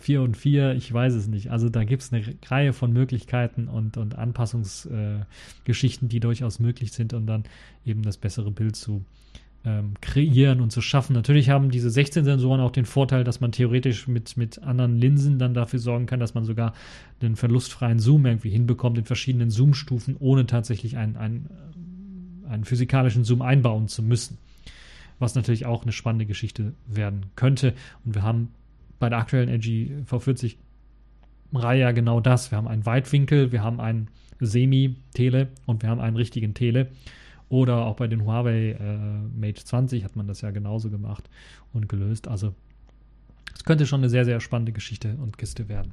[0.00, 1.50] vier und vier, ich weiß es nicht.
[1.50, 6.92] Also da gibt es eine Reihe von Möglichkeiten und, und Anpassungsgeschichten, äh, die durchaus möglich
[6.92, 7.44] sind, um dann
[7.86, 9.04] eben das bessere Bild zu
[9.64, 11.14] ähm, kreieren und zu schaffen.
[11.14, 15.38] Natürlich haben diese 16 Sensoren auch den Vorteil, dass man theoretisch mit, mit anderen Linsen
[15.38, 16.74] dann dafür sorgen kann, dass man sogar
[17.22, 21.48] den verlustfreien Zoom irgendwie hinbekommt in verschiedenen Zoom-Stufen, ohne tatsächlich einen, einen,
[22.48, 24.38] einen physikalischen Zoom einbauen zu müssen.
[25.18, 27.72] Was natürlich auch eine spannende Geschichte werden könnte.
[28.04, 28.48] Und wir haben
[28.98, 30.56] bei der aktuellen LG V40
[31.54, 32.50] Reihe genau das.
[32.50, 34.08] Wir haben einen Weitwinkel, wir haben einen
[34.40, 36.88] Semi-Tele und wir haben einen richtigen Tele.
[37.54, 41.30] Oder auch bei den Huawei äh, Mate 20 hat man das ja genauso gemacht
[41.72, 42.26] und gelöst.
[42.26, 42.52] Also
[43.54, 45.92] es könnte schon eine sehr, sehr spannende Geschichte und Kiste werden.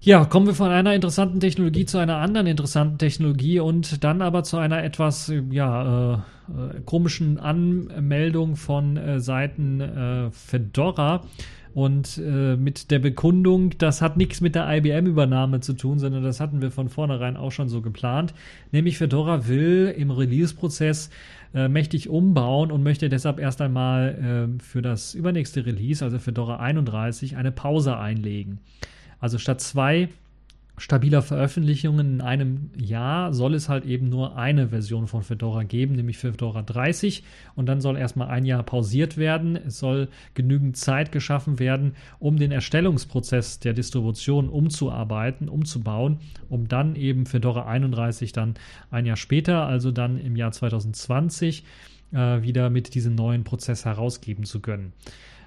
[0.00, 4.42] Ja, kommen wir von einer interessanten Technologie zu einer anderen interessanten Technologie und dann aber
[4.42, 11.22] zu einer etwas ja, äh, äh, komischen Anmeldung von äh, Seiten äh, Fedora
[11.76, 16.40] und äh, mit der Bekundung, das hat nichts mit der IBM-Übernahme zu tun, sondern das
[16.40, 18.32] hatten wir von vornherein auch schon so geplant.
[18.72, 21.10] Nämlich Fedora will im Release-Prozess
[21.54, 26.60] äh, mächtig umbauen und möchte deshalb erst einmal äh, für das übernächste Release, also Fedora
[26.60, 28.58] 31, eine Pause einlegen.
[29.20, 30.08] Also statt zwei
[30.78, 35.94] stabiler Veröffentlichungen in einem Jahr soll es halt eben nur eine Version von Fedora geben,
[35.94, 37.22] nämlich Fedora 30.
[37.54, 39.56] Und dann soll erstmal ein Jahr pausiert werden.
[39.56, 46.94] Es soll genügend Zeit geschaffen werden, um den Erstellungsprozess der Distribution umzuarbeiten, umzubauen, um dann
[46.94, 48.54] eben Fedora 31 dann
[48.90, 51.64] ein Jahr später, also dann im Jahr 2020,
[52.12, 54.92] äh, wieder mit diesem neuen Prozess herausgeben zu können.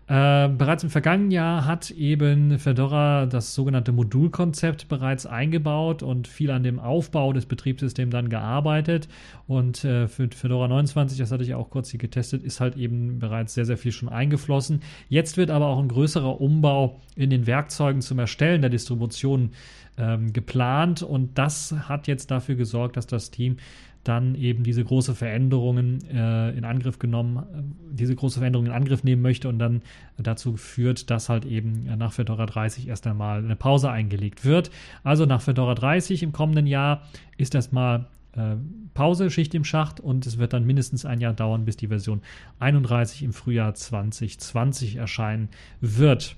[0.10, 6.50] Äh, bereits im vergangenen Jahr hat eben Fedora das sogenannte Modulkonzept bereits eingebaut und viel
[6.50, 9.08] an dem Aufbau des Betriebssystems dann gearbeitet.
[9.46, 13.20] Und äh, für Fedora 29, das hatte ich auch kurz hier getestet, ist halt eben
[13.20, 14.82] bereits sehr, sehr viel schon eingeflossen.
[15.10, 19.52] Jetzt wird aber auch ein größerer Umbau in den Werkzeugen zum Erstellen der Distribution
[20.00, 23.58] ähm, geplant und das hat jetzt dafür gesorgt, dass das Team
[24.04, 29.04] dann eben diese große Veränderungen äh, in Angriff genommen, äh, diese große Veränderung in Angriff
[29.04, 29.82] nehmen möchte und dann
[30.18, 34.72] dazu führt, dass halt eben nach Fedora 30 erst einmal eine Pause eingelegt wird.
[35.04, 37.04] Also nach Fedora 30 im kommenden Jahr
[37.38, 38.56] ist erstmal äh,
[38.94, 42.22] Pause, Schicht im Schacht und es wird dann mindestens ein Jahr dauern, bis die Version
[42.60, 45.50] 31 im Frühjahr 2020 erscheinen
[45.82, 46.36] wird.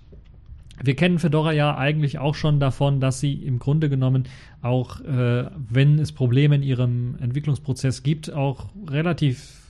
[0.84, 4.24] Wir kennen Fedora ja eigentlich auch schon davon, dass sie im Grunde genommen
[4.62, 9.62] auch, äh, wenn es Probleme in ihrem Entwicklungsprozess gibt, auch relativ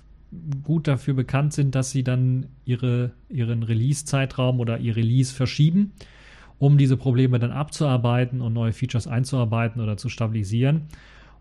[0.64, 5.92] gut dafür bekannt sind, dass sie dann ihre, ihren Release-Zeitraum oder ihr Release verschieben,
[6.58, 10.84] um diese Probleme dann abzuarbeiten und neue Features einzuarbeiten oder zu stabilisieren.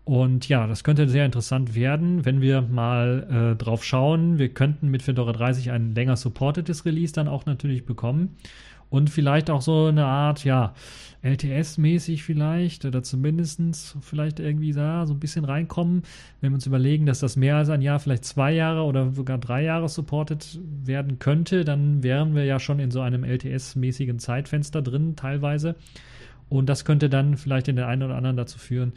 [0.03, 4.39] Und ja, das könnte sehr interessant werden, wenn wir mal äh, drauf schauen.
[4.39, 8.35] Wir könnten mit Fedora 30 ein länger supportetes Release dann auch natürlich bekommen
[8.91, 10.73] und vielleicht auch so eine Art, ja,
[11.23, 16.03] LTS-mäßig vielleicht oder zumindest vielleicht irgendwie da so ein bisschen reinkommen,
[16.41, 19.37] wenn wir uns überlegen, dass das mehr als ein Jahr, vielleicht zwei Jahre oder sogar
[19.37, 24.81] drei Jahre supported werden könnte, dann wären wir ja schon in so einem LTS-mäßigen Zeitfenster
[24.81, 25.75] drin teilweise.
[26.49, 28.91] Und das könnte dann vielleicht in der einen oder anderen dazu führen,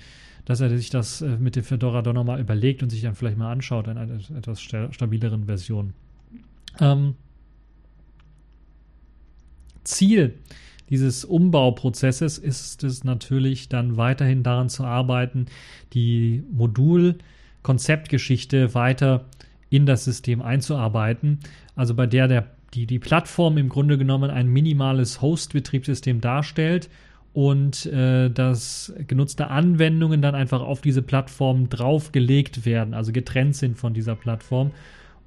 [0.44, 3.38] dass er sich das äh, mit dem Fedora doch nochmal überlegt und sich dann vielleicht
[3.38, 5.92] mal anschaut in einer etwas stabileren Version.
[6.80, 7.14] Ähm,
[9.84, 10.34] Ziel
[10.90, 15.46] dieses Umbauprozesses ist es natürlich dann weiterhin daran zu arbeiten,
[15.94, 19.24] die Modul-Konzeptgeschichte weiter
[19.70, 21.38] in das System einzuarbeiten.
[21.74, 26.90] Also bei der, der die, die Plattform im Grunde genommen ein minimales Host-Betriebssystem darstellt
[27.32, 33.78] und äh, dass genutzte Anwendungen dann einfach auf diese Plattform draufgelegt werden, also getrennt sind
[33.78, 34.72] von dieser Plattform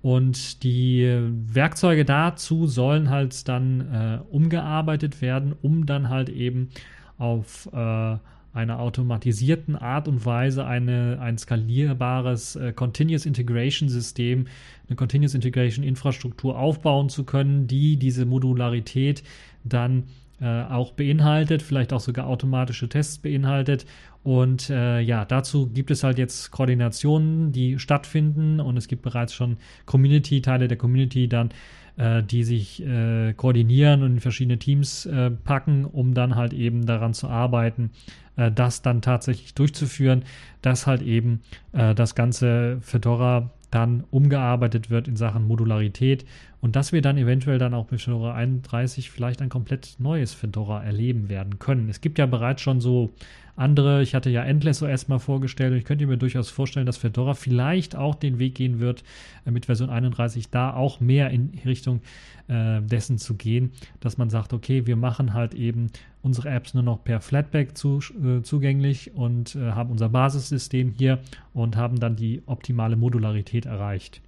[0.01, 1.07] und die
[1.47, 6.69] Werkzeuge dazu sollen halt dann äh, umgearbeitet werden, um dann halt eben
[7.17, 8.17] auf äh,
[8.57, 14.47] einer automatisierten Art und Weise eine, ein skalierbares äh, Continuous Integration System,
[14.87, 19.23] eine Continuous Integration Infrastruktur aufbauen zu können, die diese Modularität
[19.63, 20.05] dann
[20.41, 23.85] äh, auch beinhaltet, vielleicht auch sogar automatische Tests beinhaltet.
[24.27, 28.59] Und äh, ja, dazu gibt es halt jetzt Koordinationen, die stattfinden.
[28.59, 31.51] Und es gibt bereits schon Community, Teile der Community dann,
[31.95, 36.85] äh, die sich äh, koordinieren und in verschiedene Teams äh, packen, um dann halt eben
[36.85, 37.91] daran zu arbeiten,
[38.35, 40.25] äh, das dann tatsächlich durchzuführen,
[40.61, 41.39] dass halt eben
[41.71, 46.25] das ganze Fedora dann umgearbeitet wird in Sachen Modularität
[46.61, 50.83] und dass wir dann eventuell dann auch mit Fedora 31 vielleicht ein komplett neues Fedora
[50.83, 51.89] erleben werden können.
[51.89, 53.11] Es gibt ja bereits schon so
[53.57, 56.97] andere, ich hatte ja Endless OS mal vorgestellt und ich könnte mir durchaus vorstellen, dass
[56.97, 59.03] Fedora vielleicht auch den Weg gehen wird,
[59.45, 62.01] äh, mit Version 31 da auch mehr in Richtung
[62.47, 65.87] äh, dessen zu gehen, dass man sagt, okay, wir machen halt eben
[66.21, 71.19] unsere Apps nur noch per Flatpak zu, äh, zugänglich und äh, haben unser Basissystem hier
[71.53, 74.21] und haben dann die optimale Modularität erreicht.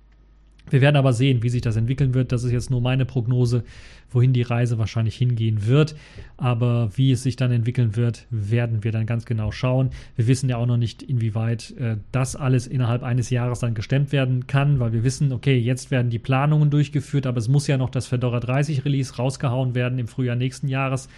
[0.69, 2.32] Wir werden aber sehen, wie sich das entwickeln wird.
[2.32, 3.63] Das ist jetzt nur meine Prognose,
[4.12, 5.95] wohin die Reise wahrscheinlich hingehen wird.
[6.38, 9.89] Aber wie es sich dann entwickeln wird, werden wir dann ganz genau schauen.
[10.15, 14.12] Wir wissen ja auch noch nicht, inwieweit äh, das alles innerhalb eines Jahres dann gestemmt
[14.12, 17.77] werden kann, weil wir wissen, okay, jetzt werden die Planungen durchgeführt, aber es muss ja
[17.77, 21.10] noch das Fedora 30 Release rausgehauen werden im Frühjahr nächsten Jahres.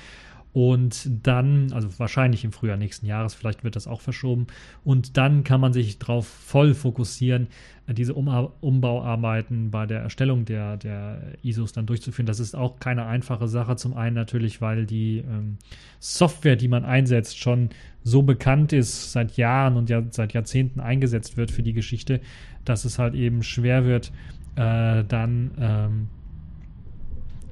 [0.54, 4.48] Und dann, also wahrscheinlich im Frühjahr nächsten Jahres, vielleicht wird das auch verschoben.
[4.84, 7.48] Und dann kann man sich darauf voll fokussieren,
[7.88, 8.28] äh, diese um
[8.60, 12.26] Umbauarbeiten bei der Erstellung der, der ISOs dann durchzuführen.
[12.26, 13.78] Das ist auch keine einfache Sache.
[13.78, 15.58] Zum einen natürlich, weil die ähm,
[16.00, 17.70] Software, die man einsetzt, schon
[18.04, 22.20] so bekannt ist, seit Jahren und ja, seit Jahrzehnten eingesetzt wird für die Geschichte,
[22.66, 24.12] dass es halt eben schwer wird,
[24.56, 25.52] äh, dann.
[25.58, 26.08] Ähm,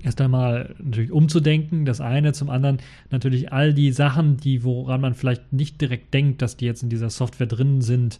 [0.03, 2.77] erst einmal natürlich umzudenken, das eine, zum anderen
[3.09, 6.89] natürlich all die Sachen, die woran man vielleicht nicht direkt denkt, dass die jetzt in
[6.89, 8.19] dieser Software drin sind,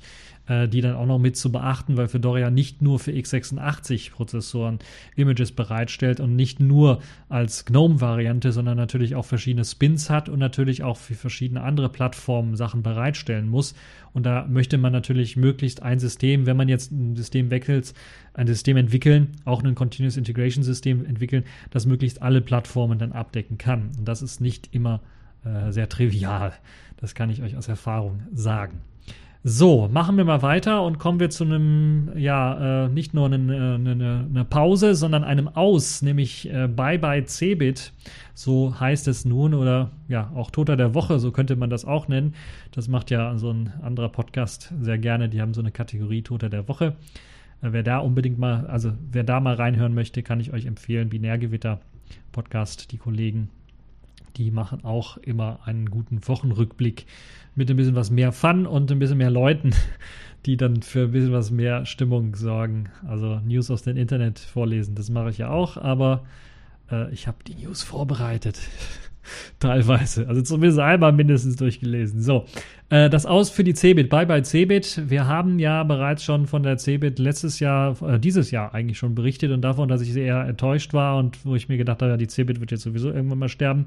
[0.49, 4.79] die dann auch noch mit zu beachten, weil Fedora nicht nur für x86-Prozessoren
[5.15, 10.83] Images bereitstellt und nicht nur als GNOME-Variante, sondern natürlich auch verschiedene Spins hat und natürlich
[10.83, 13.75] auch für verschiedene andere Plattformen Sachen bereitstellen muss.
[14.13, 17.93] Und da möchte man natürlich möglichst ein System, wenn man jetzt ein System wechselt,
[18.33, 23.57] ein System entwickeln, auch ein Continuous Integration System entwickeln, das möglichst alle Plattformen dann abdecken
[23.57, 23.91] kann.
[23.97, 25.01] Und das ist nicht immer
[25.45, 26.53] äh, sehr trivial.
[26.97, 28.81] Das kann ich euch aus Erfahrung sagen.
[29.45, 33.75] So, machen wir mal weiter und kommen wir zu einem, ja, äh, nicht nur eine,
[33.75, 37.93] eine, eine, Pause, sondern einem Aus, nämlich äh, Bye Bye Cebit.
[38.33, 42.09] So heißt es nun, oder ja, auch Toter der Woche, so könnte man das auch
[42.09, 42.35] nennen.
[42.71, 45.29] Das macht ja so ein anderer Podcast sehr gerne.
[45.29, 46.97] Die haben so eine Kategorie Toter der Woche.
[47.61, 51.07] Äh, wer da unbedingt mal, also wer da mal reinhören möchte, kann ich euch empfehlen.
[51.07, 51.79] Binärgewitter
[52.33, 53.49] Podcast, die Kollegen
[54.39, 57.05] die machen auch immer einen guten Wochenrückblick
[57.55, 59.71] mit ein bisschen was mehr Fun und ein bisschen mehr Leuten,
[60.45, 62.89] die dann für ein bisschen was mehr Stimmung sorgen.
[63.07, 66.23] Also News aus dem Internet vorlesen, das mache ich ja auch, aber
[66.91, 68.59] äh, ich habe die News vorbereitet.
[69.59, 70.27] Teilweise.
[70.27, 72.21] Also zumindest einmal mindestens durchgelesen.
[72.21, 72.45] So,
[72.89, 74.09] äh, das aus für die Cebit.
[74.09, 75.03] Bye bye Cebit.
[75.07, 79.15] Wir haben ja bereits schon von der Cebit letztes Jahr, äh, dieses Jahr eigentlich schon
[79.15, 82.17] berichtet und davon, dass ich sehr enttäuscht war und wo ich mir gedacht habe, ja,
[82.17, 83.85] die Cebit wird jetzt sowieso irgendwann mal sterben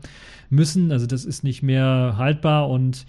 [0.51, 0.93] müssen.
[0.93, 3.07] Also das ist nicht mehr haltbar und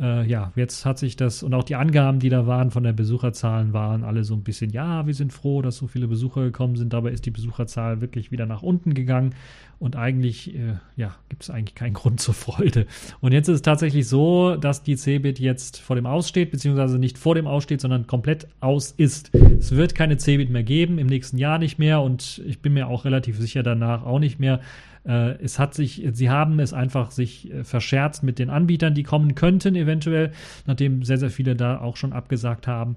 [0.00, 2.92] äh, ja, jetzt hat sich das und auch die Angaben, die da waren von der
[2.92, 6.76] Besucherzahlen, waren alle so ein bisschen, ja, wir sind froh, dass so viele Besucher gekommen
[6.76, 6.92] sind.
[6.92, 9.34] Dabei ist die Besucherzahl wirklich wieder nach unten gegangen
[9.78, 12.86] und eigentlich, äh, ja, gibt es eigentlich keinen Grund zur Freude.
[13.20, 17.16] Und jetzt ist es tatsächlich so, dass die Cebit jetzt vor dem Aussteht, beziehungsweise nicht
[17.16, 19.32] vor dem Aussteht, sondern komplett aus ist.
[19.34, 22.88] Es wird keine Cebit mehr geben, im nächsten Jahr nicht mehr und ich bin mir
[22.88, 24.60] auch relativ sicher danach auch nicht mehr.
[25.06, 29.02] Äh, es hat sich, sie haben es einfach sich äh, verscherzt mit den Anbietern, die
[29.02, 30.32] kommen könnten, eventuell,
[30.66, 32.96] nachdem sehr, sehr viele da auch schon abgesagt haben,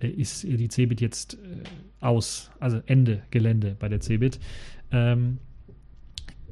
[0.00, 4.38] äh, ist die Cebit jetzt äh, aus, also Ende Gelände bei der Cebit.
[4.92, 5.38] Ähm,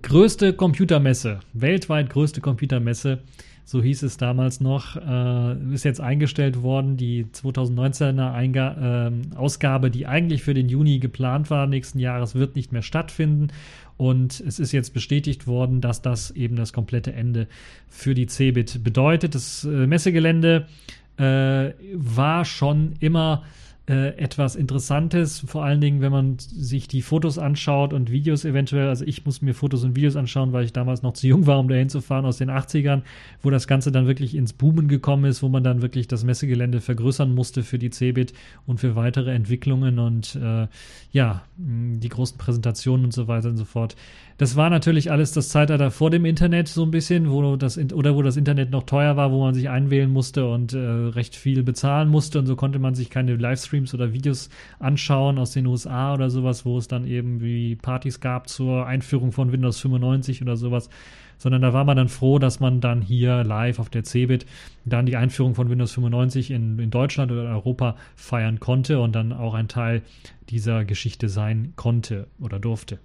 [0.03, 3.21] größte Computermesse, weltweit größte Computermesse
[3.68, 6.96] so hieß es damals noch, äh, ist jetzt eingestellt worden.
[6.96, 12.55] Die 2019er Einga äh, Ausgabe, die eigentlich für den Juni geplant war, nächsten Jahres, wird
[12.55, 13.48] nicht mehr stattfinden.
[13.96, 17.48] Und es ist jetzt bestätigt worden, dass das eben das komplette Ende
[17.88, 19.35] für die Cebit bedeutet.
[19.35, 20.68] Das äh, Messegelände
[21.16, 23.42] äh, war schon immer
[23.88, 28.88] äh, etwas Interessantes, vor allen Dingen, wenn man sich die Fotos anschaut und Videos eventuell.
[28.88, 31.61] Also ich muss mir Fotos und Videos anschauen, weil ich damals noch zu jung war,
[31.61, 33.03] um da hinzufahren aus den 80ern,
[33.42, 36.81] wo das Ganze dann wirklich ins Boomen gekommen ist, wo man dann wirklich das Messegelände
[36.81, 38.33] vergrößern musste für die Cebit
[38.66, 40.66] und für weitere Entwicklungen und äh,
[41.12, 43.94] ja, die großen Präsentationen und so weiter und so fort.
[44.38, 48.14] Das war natürlich alles das Zeitalter vor dem Internet so ein bisschen, wo das oder
[48.16, 51.62] wo das Internet noch teuer war, wo man sich einwählen musste und äh, recht viel
[51.62, 56.12] bezahlen musste und so konnte man sich keine Livestreams oder Videos anschauen aus den USA
[56.12, 60.59] oder sowas, wo es dann eben wie Partys gab zur Einführung von Windows 95 oder
[60.59, 60.90] sowas,
[61.38, 64.44] sondern da war man dann froh, dass man dann hier live auf der CeBIT
[64.85, 69.33] dann die Einführung von Windows 95 in, in Deutschland oder Europa feiern konnte und dann
[69.33, 70.03] auch ein Teil
[70.51, 72.99] dieser Geschichte sein konnte oder durfte.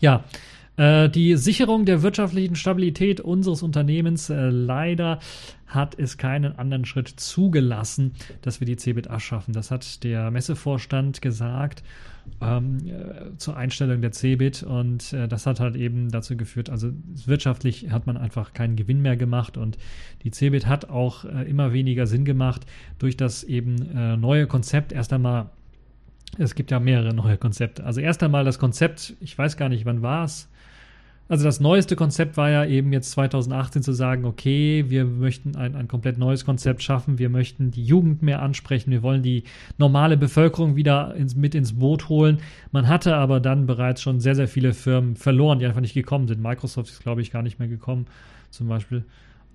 [0.00, 0.24] Ja,
[0.76, 5.20] äh, die Sicherung der wirtschaftlichen Stabilität unseres Unternehmens, äh, leider
[5.66, 9.52] hat es keinen anderen Schritt zugelassen, dass wir die CeBIT abschaffen.
[9.52, 11.82] Das hat der Messevorstand gesagt
[12.40, 16.90] ähm, äh, zur Einstellung der CeBIT und äh, das hat halt eben dazu geführt, also
[17.24, 19.78] wirtschaftlich hat man einfach keinen Gewinn mehr gemacht und
[20.22, 22.66] die CeBIT hat auch äh, immer weniger Sinn gemacht
[22.98, 25.50] durch das eben äh, neue Konzept erst einmal
[26.38, 27.84] es gibt ja mehrere neue Konzepte.
[27.84, 30.48] Also erst einmal das Konzept, ich weiß gar nicht, wann war es,
[31.28, 35.74] also das neueste Konzept war ja eben jetzt 2018 zu sagen, okay, wir möchten ein,
[35.74, 39.42] ein komplett neues Konzept schaffen, wir möchten die Jugend mehr ansprechen, wir wollen die
[39.76, 42.38] normale Bevölkerung wieder ins, mit ins Boot holen.
[42.70, 46.28] Man hatte aber dann bereits schon sehr, sehr viele Firmen verloren, die einfach nicht gekommen
[46.28, 46.40] sind.
[46.40, 48.06] Microsoft ist, glaube ich, gar nicht mehr gekommen,
[48.50, 49.04] zum Beispiel.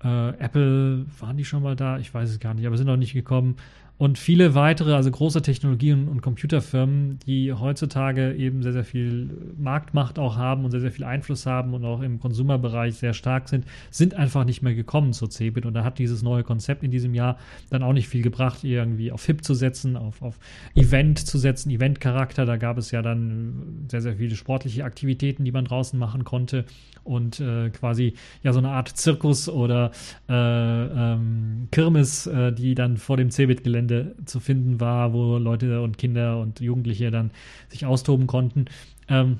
[0.04, 1.98] Äh, Apple, waren die schon mal da?
[1.98, 3.56] Ich weiß es gar nicht, aber sind noch nicht gekommen
[4.02, 10.18] und viele weitere, also große Technologien und Computerfirmen, die heutzutage eben sehr, sehr viel Marktmacht
[10.18, 13.64] auch haben und sehr, sehr viel Einfluss haben und auch im Konsumerbereich sehr stark sind,
[13.92, 15.66] sind einfach nicht mehr gekommen zur CeBIT.
[15.66, 17.38] Und da hat dieses neue Konzept in diesem Jahr
[17.70, 20.40] dann auch nicht viel gebracht, irgendwie auf HIP zu setzen, auf, auf
[20.74, 22.44] Event zu setzen, Event-Charakter.
[22.44, 26.64] Da gab es ja dann sehr, sehr viele sportliche Aktivitäten, die man draußen machen konnte
[27.04, 29.90] und äh, quasi ja so eine Art Zirkus oder
[30.28, 35.98] äh, ähm, Kirmes, äh, die dann vor dem CeBIT-Gelände zu finden war, wo Leute und
[35.98, 37.30] Kinder und Jugendliche dann
[37.68, 38.66] sich austoben konnten.
[39.08, 39.38] Ähm,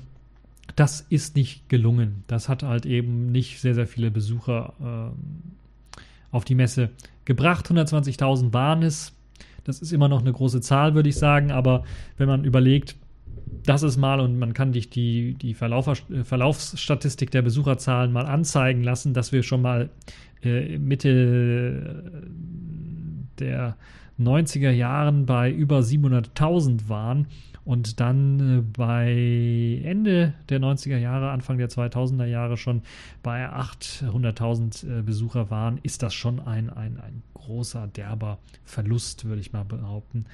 [0.75, 2.23] das ist nicht gelungen.
[2.27, 5.97] Das hat halt eben nicht sehr, sehr viele Besucher äh,
[6.31, 6.89] auf die Messe
[7.25, 7.69] gebracht.
[7.69, 9.13] 120.000 waren es.
[9.63, 11.51] Das ist immer noch eine große Zahl, würde ich sagen.
[11.51, 11.83] Aber
[12.17, 12.95] wenn man überlegt,
[13.65, 18.83] das ist mal, und man kann dich die, die äh, Verlaufsstatistik der Besucherzahlen mal anzeigen
[18.83, 19.89] lassen, dass wir schon mal
[20.43, 22.11] äh, Mitte
[23.39, 23.77] der
[24.19, 27.27] 90er Jahren bei über 700.000 waren
[27.65, 32.81] und dann äh, bei Ende der 90er Jahre, Anfang der 2000er Jahre schon
[33.21, 39.41] bei 800.000 äh, Besucher waren, ist das schon ein, ein, ein großer, derber Verlust, würde
[39.41, 40.25] ich mal behaupten,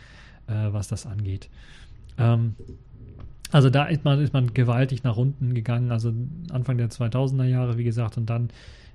[0.47, 1.49] äh, was das angeht.
[2.17, 2.55] Ähm,
[3.51, 6.13] also da ist man, ist man gewaltig nach unten gegangen, also
[6.51, 8.49] Anfang der 2000er Jahre, wie gesagt, und dann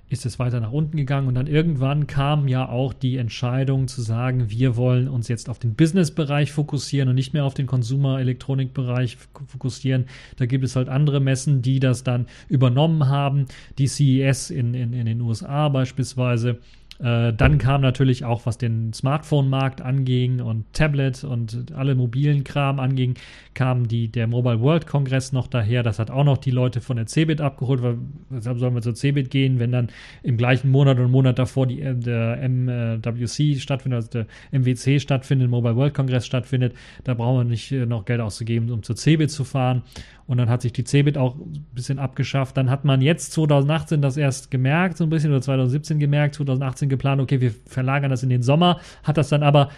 [0.07, 4.01] ist es weiter nach unten gegangen und dann irgendwann kam ja auch die Entscheidung zu
[4.01, 9.17] sagen, wir wollen uns jetzt auf den Business-Bereich fokussieren und nicht mehr auf den Consumer-Elektronik-Bereich
[9.47, 10.05] fokussieren.
[10.37, 13.45] Da gibt es halt andere Messen, die das dann übernommen haben.
[13.79, 16.59] Die CES in, in, in den USA beispielsweise
[16.99, 22.79] äh, dann kam natürlich auch, was den Smartphone-Markt anging und Tablet und alle mobilen Kram
[22.79, 23.15] anging,
[23.53, 25.83] kam die, der Mobile World Kongress noch daher.
[25.83, 27.97] Das hat auch noch die Leute von der CeBIT abgeholt, weil
[28.29, 29.89] weshalb sollen wir zur CeBIT gehen, wenn dann
[30.23, 35.49] im gleichen Monat und Monat davor die, äh, der MWC stattfindet, also der MWC stattfindet,
[35.49, 36.73] Mobile World Kongress stattfindet.
[37.03, 39.83] Da brauchen wir nicht äh, noch Geld auszugeben, um zur CeBIT zu fahren.
[40.27, 42.57] Und dann hat sich die CeBIT auch ein bisschen abgeschafft.
[42.57, 46.89] Dann hat man jetzt 2018 das erst gemerkt, so ein bisschen, oder 2017 gemerkt, 2018
[46.89, 49.69] geplant, okay, wir verlagern das in den Sommer, hat das dann aber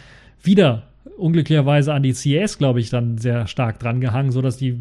[0.41, 0.83] wieder
[1.17, 4.79] unglücklicherweise an die CES, glaube ich, dann sehr stark dran gehangen, sodass die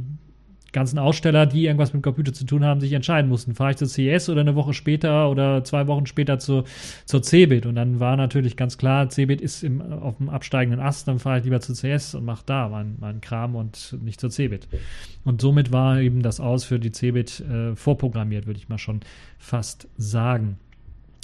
[0.77, 3.55] ganzen Aussteller, die irgendwas mit Computer zu tun haben, sich entscheiden mussten.
[3.55, 6.65] Fahre ich zur CES oder eine Woche später oder zwei Wochen später zur,
[7.07, 7.65] zur CeBIT?
[7.65, 11.39] Und dann war natürlich ganz klar, CeBIT ist im, auf dem absteigenden Ast, dann fahre
[11.39, 14.69] ich lieber zur CES und mache da meinen mein Kram und nicht zur CeBIT.
[15.25, 19.01] Und somit war eben das Aus für die CeBIT äh, vorprogrammiert, würde ich mal schon
[19.39, 20.59] fast sagen.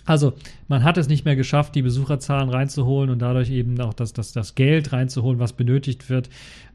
[0.05, 0.35] Also
[0.69, 4.33] man hat es nicht mehr geschafft, die Besucherzahlen reinzuholen und dadurch eben auch das, das,
[4.33, 6.29] das Geld reinzuholen, was benötigt wird,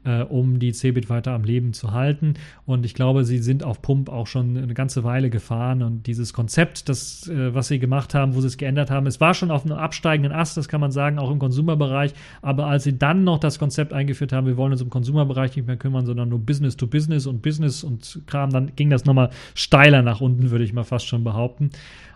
[0.04, 2.34] äh, um die Cebit weiter am Leben zu halten.
[2.64, 5.82] Und ich glaube, sie sind auf Pump auch schon eine ganze Weile gefahren.
[5.82, 9.20] Und dieses Konzept, das, äh, was sie gemacht haben, wo sie es geändert haben, es
[9.20, 12.14] war schon auf einem absteigenden Ast, das kann man sagen, auch im Konsumerbereich.
[12.40, 15.66] Aber als sie dann noch das Konzept eingeführt haben, wir wollen uns im Konsumerbereich nicht
[15.66, 19.30] mehr kümmern, sondern nur Business to Business und Business und Kram, dann ging das nochmal
[19.54, 21.70] steiler nach unten, würde ich mal fast schon behaupten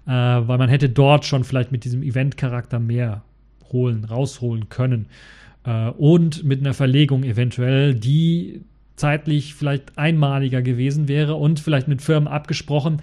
[0.07, 3.23] äh, weil man hätte dort schon vielleicht mit diesem Event-Charakter mehr
[3.73, 5.07] holen, rausholen können.
[5.65, 8.63] Äh, und mit einer Verlegung eventuell, die
[8.97, 13.03] zeitlich vielleicht einmaliger gewesen wäre und vielleicht mit Firmen abgesprochen,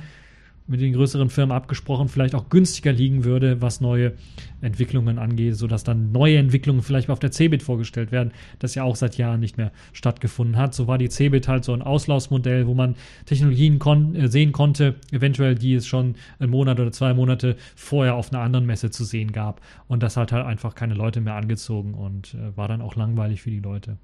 [0.69, 4.13] mit den größeren Firmen abgesprochen, vielleicht auch günstiger liegen würde, was neue
[4.61, 8.95] Entwicklungen angeht, sodass dann neue Entwicklungen vielleicht auf der Cebit vorgestellt werden, das ja auch
[8.95, 10.73] seit Jahren nicht mehr stattgefunden hat.
[10.73, 14.95] So war die Cebit halt so ein Auslaufsmodell, wo man Technologien kon äh, sehen konnte,
[15.11, 19.03] eventuell die es schon einen Monat oder zwei Monate vorher auf einer anderen Messe zu
[19.03, 19.61] sehen gab.
[19.87, 23.41] Und das hat halt einfach keine Leute mehr angezogen und äh, war dann auch langweilig
[23.41, 23.97] für die Leute.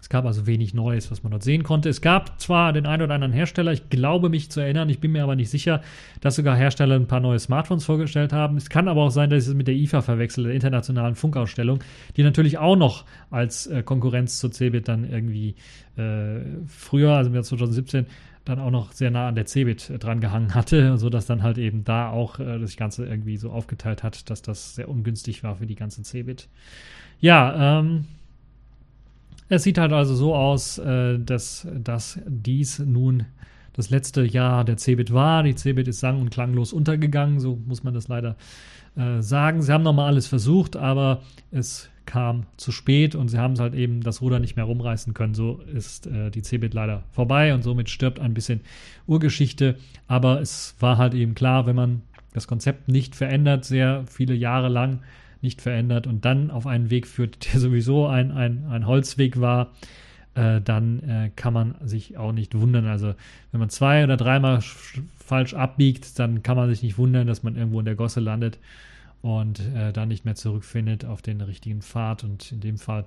[0.00, 1.88] Es gab also wenig Neues, was man dort sehen konnte.
[1.88, 5.12] Es gab zwar den einen oder anderen Hersteller, ich glaube mich zu erinnern, ich bin
[5.12, 5.82] mir aber nicht sicher,
[6.20, 8.56] dass sogar Hersteller ein paar neue Smartphones vorgestellt haben.
[8.56, 11.80] Es kann aber auch sein, dass ich es mit der IFA verwechsel, der internationalen Funkausstellung,
[12.16, 15.56] die natürlich auch noch als äh, Konkurrenz zur CeBIT dann irgendwie
[15.96, 18.06] äh, früher, also im Jahr 2017,
[18.48, 21.58] dann auch noch sehr nah an der Cebit äh, dran gehangen hatte, sodass dann halt
[21.58, 25.56] eben da auch äh, das Ganze irgendwie so aufgeteilt hat, dass das sehr ungünstig war
[25.56, 26.48] für die ganze Cebit.
[27.20, 28.04] Ja, ähm,
[29.48, 33.26] es sieht halt also so aus, äh, dass, dass dies nun
[33.72, 35.42] das letzte Jahr der Cebit war.
[35.42, 38.36] Die Cebit ist sang- und klanglos untergegangen, so muss man das leider
[38.96, 39.62] äh, sagen.
[39.62, 43.74] Sie haben nochmal alles versucht, aber es kam zu spät und sie haben es halt
[43.74, 45.34] eben das Ruder nicht mehr rumreißen können.
[45.34, 48.62] So ist äh, die Cebit leider vorbei und somit stirbt ein bisschen
[49.06, 49.76] Urgeschichte.
[50.06, 54.68] Aber es war halt eben klar, wenn man das Konzept nicht verändert, sehr viele Jahre
[54.68, 55.00] lang,
[55.40, 59.72] nicht verändert und dann auf einen Weg führt, der sowieso ein, ein, ein Holzweg war,
[60.34, 62.86] äh, dann äh, kann man sich auch nicht wundern.
[62.86, 63.14] Also
[63.50, 64.60] wenn man zwei oder dreimal
[65.18, 68.58] falsch abbiegt, dann kann man sich nicht wundern, dass man irgendwo in der Gosse landet
[69.20, 72.24] und äh, dann nicht mehr zurückfindet auf den richtigen Pfad.
[72.24, 73.04] Und in dem Fall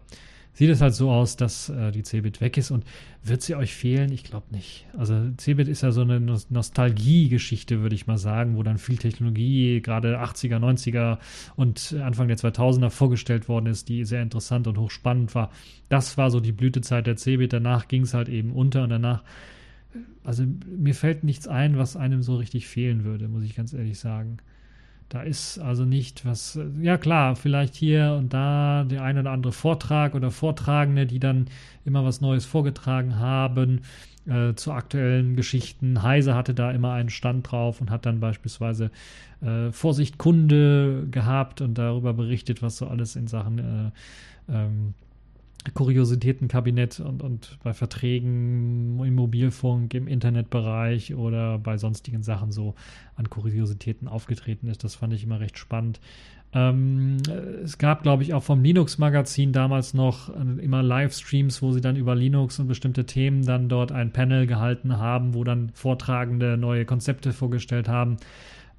[0.54, 2.72] sieht es halt so aus, dass äh, die Cebit weg ist.
[2.72, 2.84] Und
[3.24, 4.12] wird sie euch fehlen?
[4.12, 4.86] Ich glaube nicht.
[4.98, 9.82] Also Cebit ist ja so eine Nostalgie-Geschichte, würde ich mal sagen, wo dann viel Technologie,
[9.82, 11.18] gerade 80er, 90er
[11.56, 15.52] und Anfang der 2000er vorgestellt worden ist, die sehr interessant und hochspannend war.
[15.90, 17.54] Das war so die Blütezeit der Cebit.
[17.54, 19.24] Danach ging es halt eben unter und danach
[20.24, 24.00] also mir fällt nichts ein, was einem so richtig fehlen würde, muss ich ganz ehrlich
[24.00, 24.38] sagen.
[25.12, 29.52] Da ist also nicht was, ja klar, vielleicht hier und da der ein oder andere
[29.52, 31.48] Vortrag oder Vortragende, die dann
[31.84, 33.82] immer was Neues vorgetragen haben
[34.26, 36.02] äh, zu aktuellen Geschichten.
[36.02, 38.90] Heise hatte da immer einen Stand drauf und hat dann beispielsweise
[39.42, 43.92] äh, Vorsicht Kunde gehabt und darüber berichtet, was so alles in Sachen äh,
[44.50, 44.94] ähm,
[45.74, 52.74] Kuriositätenkabinett und, und bei Verträgen im Mobilfunk, im Internetbereich oder bei sonstigen Sachen so
[53.16, 54.84] an Kuriositäten aufgetreten ist.
[54.84, 56.00] Das fand ich immer recht spannend.
[56.54, 57.18] Ähm,
[57.64, 61.96] es gab, glaube ich, auch vom Linux-Magazin damals noch äh, immer Livestreams, wo sie dann
[61.96, 66.86] über Linux und bestimmte Themen dann dort ein Panel gehalten haben, wo dann Vortragende neue
[66.86, 68.18] Konzepte vorgestellt haben.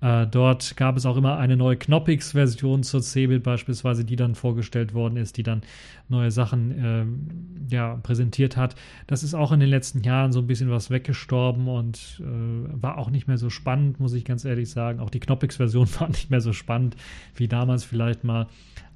[0.03, 4.95] Äh, dort gab es auch immer eine neue Knoppix-Version zur Cebit beispielsweise, die dann vorgestellt
[4.95, 5.63] worden ist, die dann
[6.09, 8.75] neue Sachen äh, ja, präsentiert hat.
[9.07, 12.99] Das ist auch in den letzten Jahren so ein bisschen was weggestorben und äh, war
[12.99, 14.99] auch nicht mehr so spannend, muss ich ganz ehrlich sagen.
[14.99, 16.97] Auch die Knoppix-Version war nicht mehr so spannend
[17.37, 18.49] wie damals vielleicht mal.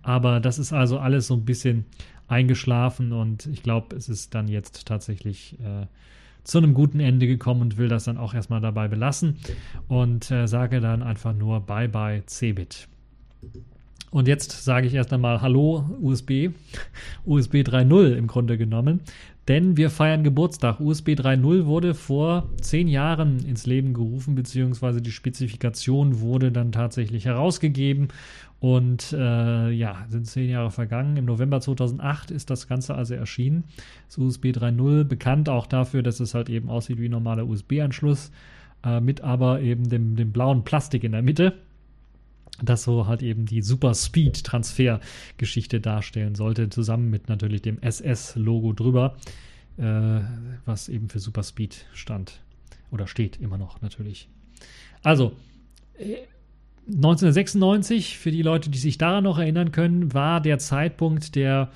[0.02, 1.84] Aber das ist also alles so ein bisschen
[2.26, 5.86] eingeschlafen und ich glaube, es ist dann jetzt tatsächlich äh,
[6.46, 9.36] zu einem guten Ende gekommen und will das dann auch erstmal dabei belassen
[9.88, 12.88] und äh, sage dann einfach nur Bye bye Cebit.
[14.12, 16.50] Und jetzt sage ich erst einmal Hallo USB,
[17.24, 19.00] USB 3.0 im Grunde genommen,
[19.48, 20.78] denn wir feiern Geburtstag.
[20.78, 27.24] USB 3.0 wurde vor zehn Jahren ins Leben gerufen, beziehungsweise die Spezifikation wurde dann tatsächlich
[27.24, 28.08] herausgegeben
[28.58, 31.16] und äh, ja, sind zehn Jahre vergangen.
[31.16, 33.64] Im November 2008 ist das Ganze also erschienen.
[34.06, 38.30] Das USB 3.0, bekannt auch dafür, dass es halt eben aussieht wie ein normaler USB-Anschluss,
[38.84, 41.54] äh, mit aber eben dem, dem blauen Plastik in der Mitte.
[42.62, 45.00] Das so halt eben die Super Speed Transfer
[45.36, 49.16] Geschichte darstellen sollte, zusammen mit natürlich dem SS-Logo drüber,
[49.76, 50.20] äh,
[50.64, 52.40] was eben für Super Speed stand.
[52.90, 54.30] Oder steht immer noch natürlich.
[55.02, 55.32] Also,
[55.98, 56.16] äh,
[56.86, 61.70] 1996, für die Leute, die sich daran noch erinnern können, war der Zeitpunkt der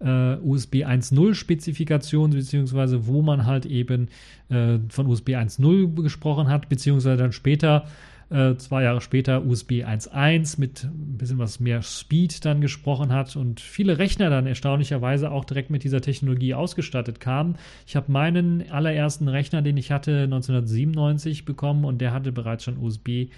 [0.00, 4.08] äh, USB 1.0 Spezifikation, beziehungsweise wo man halt eben
[4.48, 7.86] äh, von USB 1.0 gesprochen hat, beziehungsweise dann später,
[8.30, 13.36] äh, zwei Jahre später, USB 1.1 mit ein bisschen was mehr Speed dann gesprochen hat
[13.36, 17.56] und viele Rechner dann erstaunlicherweise auch direkt mit dieser Technologie ausgestattet kamen.
[17.86, 22.78] Ich habe meinen allerersten Rechner, den ich hatte, 1997 bekommen und der hatte bereits schon
[22.78, 23.28] USB äh,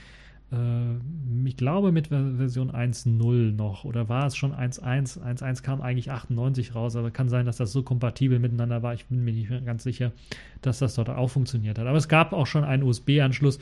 [1.44, 5.20] ich glaube mit Version 1.0 noch oder war es schon 1.1?
[5.20, 8.94] 1.1 kam eigentlich 98 raus, aber kann sein, dass das so kompatibel miteinander war.
[8.94, 10.12] Ich bin mir nicht ganz sicher,
[10.62, 11.86] dass das dort auch funktioniert hat.
[11.88, 13.58] Aber es gab auch schon einen USB-Anschluss,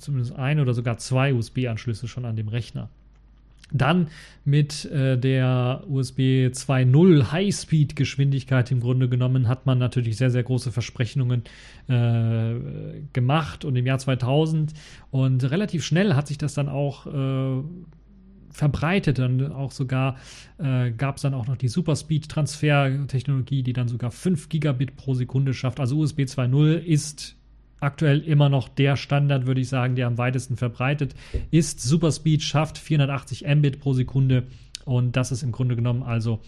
[0.00, 2.88] zumindest ein oder sogar zwei USB-Anschlüsse schon an dem Rechner.
[3.72, 4.08] Dann
[4.44, 10.72] mit äh, der USB 2.0 High-Speed-Geschwindigkeit im Grunde genommen hat man natürlich sehr, sehr große
[10.72, 11.44] Versprechungen
[11.88, 12.54] äh,
[13.12, 14.72] gemacht und im Jahr 2000
[15.10, 17.62] und relativ schnell hat sich das dann auch äh,
[18.50, 20.16] verbreitet und auch sogar
[20.58, 25.54] äh, gab es dann auch noch die Superspeed-Transfer-Technologie, die dann sogar 5 Gigabit pro Sekunde
[25.54, 25.80] schafft.
[25.80, 27.36] Also USB 2.0 ist
[27.82, 31.14] aktuell immer noch der Standard, würde ich sagen, der am weitesten verbreitet
[31.50, 31.80] ist.
[31.80, 34.44] Superspeed schafft 480 Mbit pro Sekunde
[34.84, 36.40] und das ist im Grunde genommen also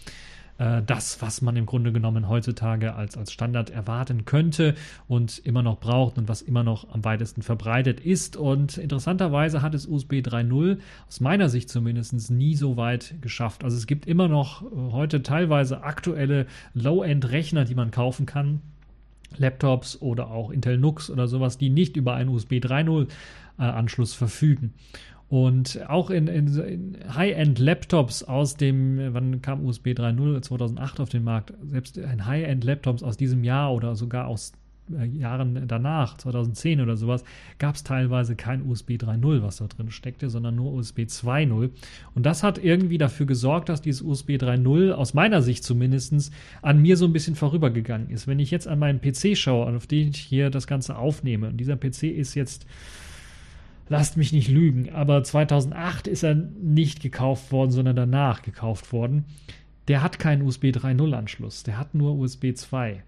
[0.57, 4.75] äh, das, was man im Grunde genommen heutzutage als, als Standard erwarten könnte
[5.07, 8.37] und immer noch braucht und was immer noch am weitesten verbreitet ist.
[8.37, 10.77] Und interessanterweise hat es USB 3.0
[11.07, 13.63] aus meiner Sicht zumindest nie so weit geschafft.
[13.63, 18.61] Also es gibt immer noch äh, heute teilweise aktuelle Low-End-Rechner, die man kaufen kann
[19.37, 23.07] Laptops oder auch Intel NUCs oder sowas, die nicht über einen USB 3.0
[23.57, 24.73] äh, Anschluss verfügen.
[25.27, 30.41] Und auch in, in, in High-End-Laptops aus dem, wann kam USB 3.0?
[30.41, 31.53] 2008 auf den Markt.
[31.63, 34.53] Selbst in High-End-Laptops aus diesem Jahr oder sogar aus
[35.13, 37.23] Jahren danach, 2010 oder sowas,
[37.57, 41.71] gab es teilweise kein USB 3.0, was da drin steckte, sondern nur USB 2.0.
[42.13, 46.31] Und das hat irgendwie dafür gesorgt, dass dieses USB 3.0 aus meiner Sicht zumindest
[46.61, 48.27] an mir so ein bisschen vorübergegangen ist.
[48.27, 51.57] Wenn ich jetzt an meinen PC schaue, auf den ich hier das Ganze aufnehme, und
[51.57, 52.65] dieser PC ist jetzt
[53.87, 59.25] lasst mich nicht lügen, aber 2008 ist er nicht gekauft worden, sondern danach gekauft worden.
[59.87, 63.03] Der hat keinen USB 3.0 Anschluss, der hat nur USB 2.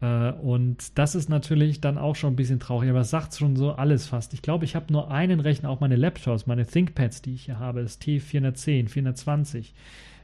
[0.00, 3.56] Äh, und das ist natürlich dann auch schon ein bisschen traurig, aber es sagt schon
[3.56, 4.34] so alles fast.
[4.34, 7.58] Ich glaube, ich habe nur einen Rechner, auch meine Laptops, meine ThinkPads, die ich hier
[7.58, 9.74] habe, das T410, 420,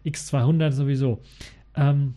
[0.04, 1.20] X200 sowieso.
[1.74, 2.14] Ähm,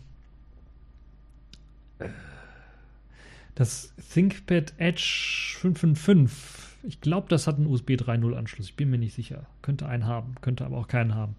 [3.54, 8.68] das ThinkPad Edge 555, ich glaube, das hat einen USB 3.0 Anschluss.
[8.68, 9.46] Ich bin mir nicht sicher.
[9.62, 11.34] Könnte einen haben, könnte aber auch keinen haben.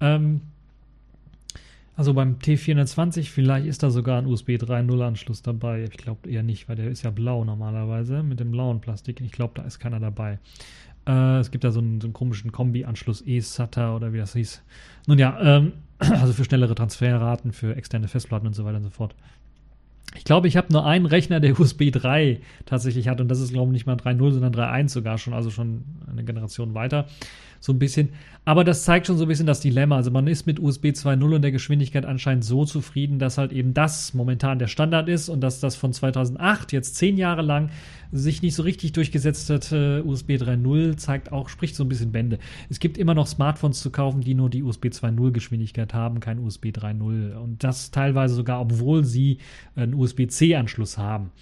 [0.00, 0.40] Ähm,
[1.96, 5.84] also beim T420 vielleicht ist da sogar ein USB 3.0 Anschluss dabei.
[5.84, 9.22] Ich glaube eher nicht, weil der ist ja blau normalerweise mit dem blauen Plastik.
[9.22, 10.38] Ich glaube, da ist keiner dabei.
[11.06, 14.62] Äh, es gibt da so einen, so einen komischen Kombi-Anschluss eSATA oder wie das hieß.
[15.06, 18.90] Nun ja, ähm, also für schnellere Transferraten, für externe Festplatten und so weiter und so
[18.90, 19.14] fort.
[20.16, 23.52] Ich glaube, ich habe nur einen Rechner, der USB 3 tatsächlich hat und das ist,
[23.54, 27.06] glaube ich, nicht mal 3.0, sondern 3.1 sogar schon, also schon eine Generation weiter
[27.60, 28.10] so ein bisschen.
[28.44, 29.96] Aber das zeigt schon so ein bisschen das Dilemma.
[29.96, 33.74] Also man ist mit USB 2.0 und der Geschwindigkeit anscheinend so zufrieden, dass halt eben
[33.74, 37.70] das momentan der Standard ist und dass das von 2008 jetzt zehn Jahre lang
[38.12, 39.72] sich nicht so richtig durchgesetzt hat.
[39.72, 42.38] Uh, USB 3.0 zeigt auch, spricht so ein bisschen Bände.
[42.70, 46.38] Es gibt immer noch Smartphones zu kaufen, die nur die USB 2.0 Geschwindigkeit haben, kein
[46.38, 49.38] USB 3.0 und das teilweise sogar, obwohl sie
[49.74, 51.32] einen USB-C-Anschluss haben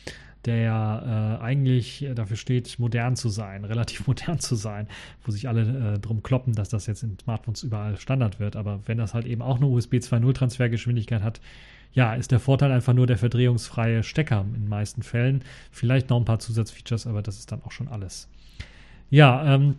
[0.46, 4.88] der ja äh, eigentlich dafür steht, modern zu sein, relativ modern zu sein,
[5.24, 8.56] wo sich alle äh, drum kloppen, dass das jetzt in Smartphones überall Standard wird.
[8.56, 11.40] Aber wenn das halt eben auch eine USB 2.0 Transfergeschwindigkeit hat,
[11.92, 15.42] ja, ist der Vorteil einfach nur der verdrehungsfreie Stecker in den meisten Fällen.
[15.70, 18.28] Vielleicht noch ein paar Zusatzfeatures, aber das ist dann auch schon alles.
[19.10, 19.76] Ja, ähm,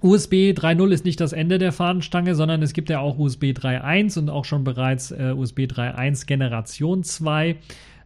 [0.00, 4.18] USB 3.0 ist nicht das Ende der Fahnenstange, sondern es gibt ja auch USB 3.1
[4.20, 7.56] und auch schon bereits äh, USB 3.1 Generation 2.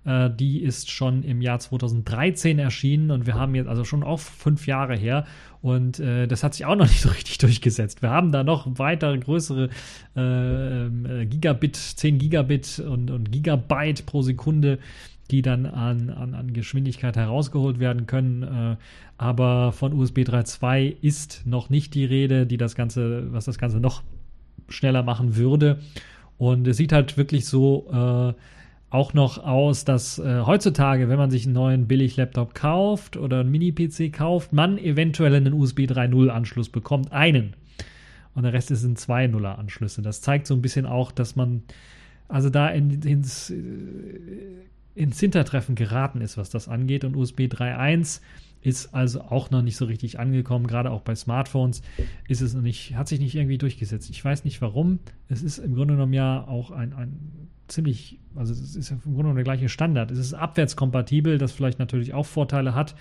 [0.04, 4.18] Äh, die ist schon im Jahr 2013 erschienen und wir haben jetzt also schon auch
[4.18, 5.26] fünf Jahre her
[5.60, 8.02] und äh, das hat sich auch noch nicht so richtig durchgesetzt.
[8.02, 9.68] Wir haben da noch weitere größere
[10.16, 10.20] äh,
[10.86, 14.78] ähm, äh, Gigabit, 10 Gigabit und, und Gigabyte pro Sekunde
[15.30, 18.42] die dann an, an, an Geschwindigkeit herausgeholt werden können.
[18.42, 18.76] Äh,
[19.16, 23.80] aber von USB 3.2 ist noch nicht die Rede, die das Ganze, was das Ganze
[23.80, 24.02] noch
[24.68, 25.78] schneller machen würde.
[26.38, 28.34] Und es sieht halt wirklich so äh,
[28.92, 33.50] auch noch aus, dass äh, heutzutage, wenn man sich einen neuen Billig-Laptop kauft oder einen
[33.50, 37.10] Mini-PC kauft, man eventuell einen USB 3.0-Anschluss bekommt.
[37.10, 37.54] Einen.
[38.34, 40.02] Und der Rest ist in 2.0er-Anschlüsse.
[40.02, 41.62] Das zeigt so ein bisschen auch, dass man
[42.28, 43.56] also da in, ins, äh,
[44.94, 47.04] ins Hintertreffen geraten ist, was das angeht.
[47.04, 48.20] Und USB 3.1
[48.60, 50.66] ist also auch noch nicht so richtig angekommen.
[50.66, 51.80] Gerade auch bei Smartphones
[52.28, 54.10] ist es noch nicht, hat sich nicht irgendwie durchgesetzt.
[54.10, 54.98] Ich weiß nicht warum.
[55.28, 59.14] Es ist im Grunde genommen ja auch ein, ein ziemlich, also es ist ja im
[59.14, 60.10] Grunde der gleiche Standard.
[60.10, 62.94] Es ist abwärtskompatibel, das vielleicht natürlich auch Vorteile hat,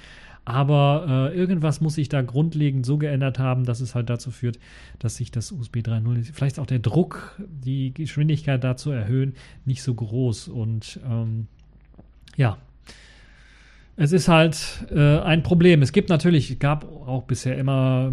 [0.43, 4.57] aber äh, irgendwas muss sich da grundlegend so geändert haben, dass es halt dazu führt,
[4.97, 9.83] dass sich das USB 3.0, vielleicht auch der Druck, die Geschwindigkeit da zu erhöhen, nicht
[9.83, 11.47] so groß und ähm,
[12.37, 12.57] ja,
[13.97, 15.81] es ist halt äh, ein Problem.
[15.81, 18.11] Es gibt natürlich, gab auch bisher immer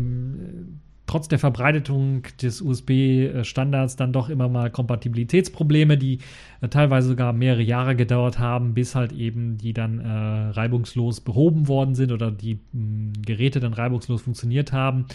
[1.09, 6.19] trotz der Verbreitung des USB-Standards dann doch immer mal Kompatibilitätsprobleme, die
[6.61, 11.67] äh, teilweise sogar mehrere Jahre gedauert haben, bis halt eben die dann äh, reibungslos behoben
[11.67, 15.07] worden sind oder die mh, Geräte dann reibungslos funktioniert haben.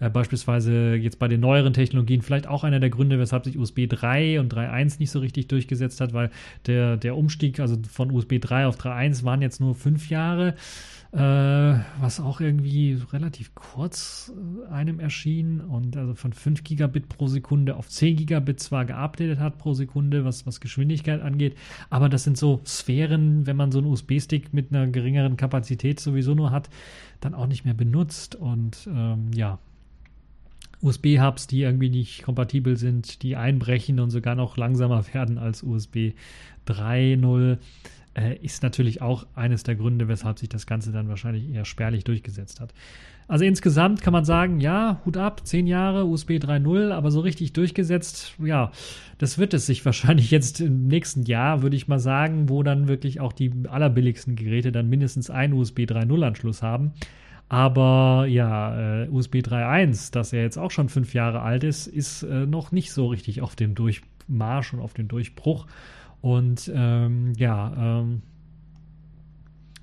[0.00, 3.86] Äh, beispielsweise jetzt bei den neueren Technologien vielleicht auch einer der Gründe, weshalb sich USB
[3.88, 6.30] 3 und 3.1 nicht so richtig durchgesetzt hat, weil
[6.66, 10.54] der, der Umstieg also von USB 3 auf 3.1 waren jetzt nur fünf Jahre
[11.12, 11.18] äh,
[12.00, 17.76] was auch irgendwie relativ kurz äh, einem erschien und also von 5 Gigabit pro Sekunde
[17.76, 21.56] auf 10 Gigabit zwar geupdatet hat pro Sekunde, was, was Geschwindigkeit angeht,
[21.90, 26.34] aber das sind so Sphären, wenn man so einen USB-Stick mit einer geringeren Kapazität sowieso
[26.34, 26.70] nur hat,
[27.20, 29.58] dann auch nicht mehr benutzt und ähm, ja,
[30.80, 36.14] USB-Hubs, die irgendwie nicht kompatibel sind, die einbrechen und sogar noch langsamer werden als USB
[36.66, 37.58] 3.0
[38.14, 42.04] äh, ist natürlich auch eines der Gründe, weshalb sich das Ganze dann wahrscheinlich eher spärlich
[42.04, 42.72] durchgesetzt hat.
[43.28, 47.52] Also insgesamt kann man sagen, ja, Hut ab, 10 Jahre USB 3.0, aber so richtig
[47.52, 48.72] durchgesetzt, ja,
[49.18, 52.88] das wird es sich wahrscheinlich jetzt im nächsten Jahr, würde ich mal sagen, wo dann
[52.88, 56.92] wirklich auch die allerbilligsten Geräte dann mindestens einen USB 3.0 Anschluss haben.
[57.48, 62.22] Aber ja, äh, USB 3.1, das ja jetzt auch schon fünf Jahre alt ist, ist
[62.22, 65.66] äh, noch nicht so richtig auf dem Durchmarsch und auf dem Durchbruch.
[66.22, 68.22] Und ähm, ja, ähm,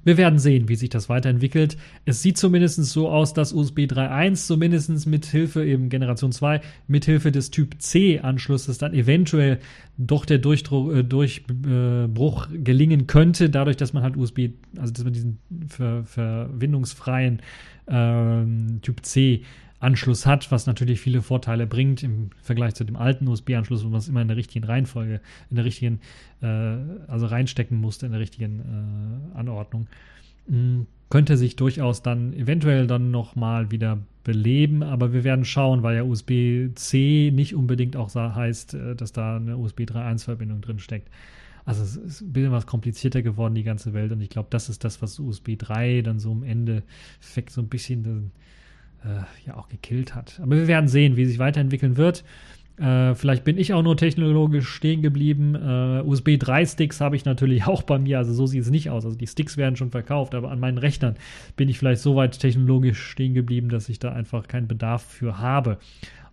[0.04, 1.78] wir werden sehen, wie sich das weiterentwickelt.
[2.06, 7.06] Es sieht zumindest so aus, dass USB 3.1 zumindest mit Hilfe eben Generation 2, mit
[7.06, 9.60] Hilfe des Typ C Anschlusses dann eventuell
[9.98, 15.14] doch der Durchdruck, äh, Durchbruch gelingen könnte, dadurch, dass man halt USB, also dass man
[15.14, 15.38] diesen
[15.68, 17.42] ver, verbindungsfreien
[17.88, 19.44] äh, Typ C
[19.80, 24.00] Anschluss hat, was natürlich viele Vorteile bringt im Vergleich zu dem alten USB-Anschluss, wo man
[24.00, 26.00] es immer in der richtigen Reihenfolge, in der richtigen,
[26.42, 26.76] äh,
[27.08, 29.88] also reinstecken musste, in der richtigen äh, Anordnung.
[30.48, 30.88] Mhm.
[31.10, 36.04] Könnte sich durchaus dann eventuell dann nochmal wieder beleben, aber wir werden schauen, weil ja
[36.04, 41.10] USB-C nicht unbedingt auch heißt, äh, dass da eine USB 3.1-Verbindung drin steckt.
[41.66, 44.12] Also es ist ein bisschen was komplizierter geworden, die ganze Welt.
[44.12, 47.68] Und ich glaube, das ist das, was USB 3 dann so im Endeffekt so ein
[47.70, 48.32] bisschen
[49.04, 50.40] äh, ja auch gekillt hat.
[50.42, 52.24] Aber wir werden sehen, wie sich weiterentwickeln wird.
[52.78, 55.56] Äh, vielleicht bin ich auch nur technologisch stehen geblieben.
[55.56, 58.90] Äh, USB 3 Sticks habe ich natürlich auch bei mir, also so sieht es nicht
[58.90, 59.06] aus.
[59.06, 61.16] Also die Sticks werden schon verkauft, aber an meinen Rechnern
[61.58, 65.40] bin ich vielleicht so weit technologisch stehen geblieben, dass ich da einfach keinen Bedarf für
[65.40, 65.78] habe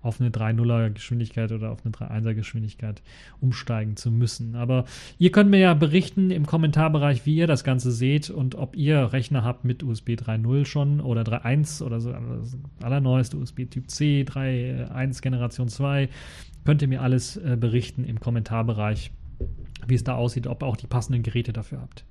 [0.06, 3.02] auf eine 3.0er Geschwindigkeit oder auf eine 3.1er Geschwindigkeit
[3.40, 4.54] umsteigen zu müssen.
[4.54, 4.84] Aber
[5.18, 9.12] ihr könnt mir ja berichten im Kommentarbereich, wie ihr das Ganze seht und ob ihr
[9.12, 14.24] Rechner habt mit USB 3.0 schon oder 3.1 oder so das allerneueste USB Typ C,
[14.26, 16.08] 3.1 Generation 2.
[16.64, 19.10] Könnt ihr mir alles äh, berichten im Kommentarbereich,
[19.86, 22.04] wie es da aussieht, ob ihr auch die passenden Geräte dafür habt.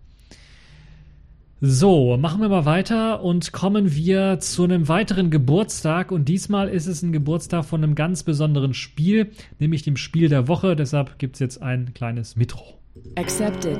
[1.67, 6.11] So, machen wir mal weiter und kommen wir zu einem weiteren Geburtstag.
[6.11, 10.47] Und diesmal ist es ein Geburtstag von einem ganz besonderen Spiel, nämlich dem Spiel der
[10.47, 10.75] Woche.
[10.75, 12.77] Deshalb gibt es jetzt ein kleines Mitro.
[13.15, 13.79] Accepted.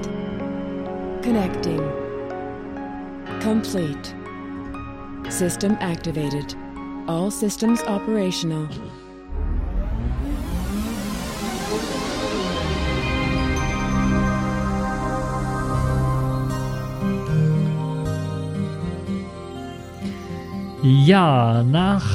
[1.24, 1.80] Connecting.
[3.44, 4.16] Complete.
[5.30, 6.58] System activated.
[7.06, 8.68] All systems operational.
[20.88, 22.06] Ja, nach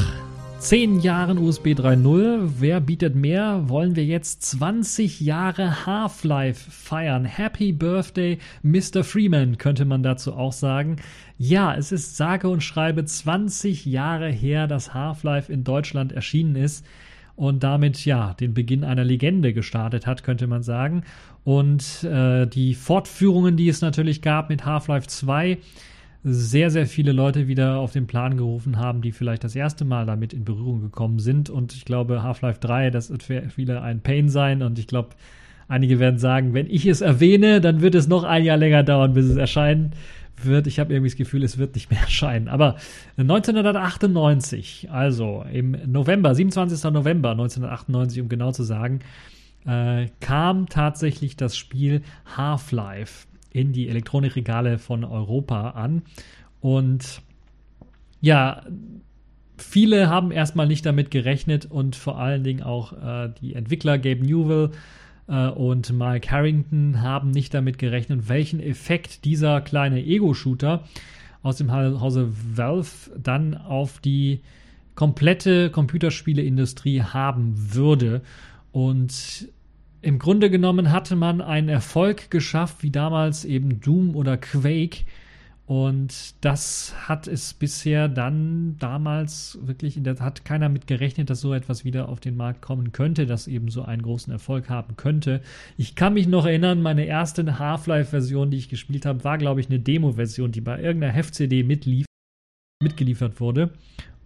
[0.60, 3.68] 10 Jahren USB 3.0, wer bietet mehr?
[3.68, 7.24] Wollen wir jetzt 20 Jahre Half-Life feiern?
[7.24, 9.02] Happy Birthday, Mr.
[9.02, 10.98] Freeman, könnte man dazu auch sagen.
[11.36, 16.86] Ja, es ist sage und schreibe 20 Jahre her, dass Half-Life in Deutschland erschienen ist
[17.34, 21.02] und damit ja den Beginn einer Legende gestartet hat, könnte man sagen.
[21.42, 25.58] Und äh, die Fortführungen, die es natürlich gab mit Half-Life 2,
[26.22, 30.04] sehr, sehr viele Leute wieder auf den Plan gerufen haben, die vielleicht das erste Mal
[30.04, 31.48] damit in Berührung gekommen sind.
[31.48, 34.62] Und ich glaube, Half-Life 3, das wird für viele ein Pain sein.
[34.62, 35.10] Und ich glaube,
[35.68, 39.14] einige werden sagen, wenn ich es erwähne, dann wird es noch ein Jahr länger dauern,
[39.14, 39.92] bis es erscheinen
[40.44, 40.66] wird.
[40.66, 42.48] Ich habe irgendwie das Gefühl, es wird nicht mehr erscheinen.
[42.48, 42.76] Aber
[43.16, 46.92] 1998, also im November, 27.
[46.92, 49.00] November 1998, um genau zu sagen,
[49.66, 52.02] äh, kam tatsächlich das Spiel
[52.36, 56.03] Half-Life in die Elektronikregale von Europa an.
[56.61, 57.22] Und
[58.20, 58.62] ja,
[59.57, 64.24] viele haben erstmal nicht damit gerechnet und vor allen Dingen auch äh, die Entwickler Gabe
[64.24, 64.70] Newell
[65.28, 70.84] äh, und Mike Harrington haben nicht damit gerechnet, welchen Effekt dieser kleine Ego-Shooter
[71.42, 74.40] aus dem Hause Valve dann auf die
[74.94, 78.20] komplette Computerspieleindustrie haben würde.
[78.72, 79.48] Und
[80.03, 85.05] im Grunde genommen hatte man einen Erfolg geschafft, wie damals eben Doom oder Quake.
[85.66, 91.40] Und das hat es bisher dann damals wirklich, in der, hat keiner mit gerechnet, dass
[91.40, 94.96] so etwas wieder auf den Markt kommen könnte, das eben so einen großen Erfolg haben
[94.96, 95.42] könnte.
[95.76, 99.68] Ich kann mich noch erinnern, meine erste Half-Life-Version, die ich gespielt habe, war, glaube ich,
[99.68, 102.07] eine Demo-Version, die bei irgendeiner Heft-CD mitlief,
[102.82, 103.70] mitgeliefert wurde.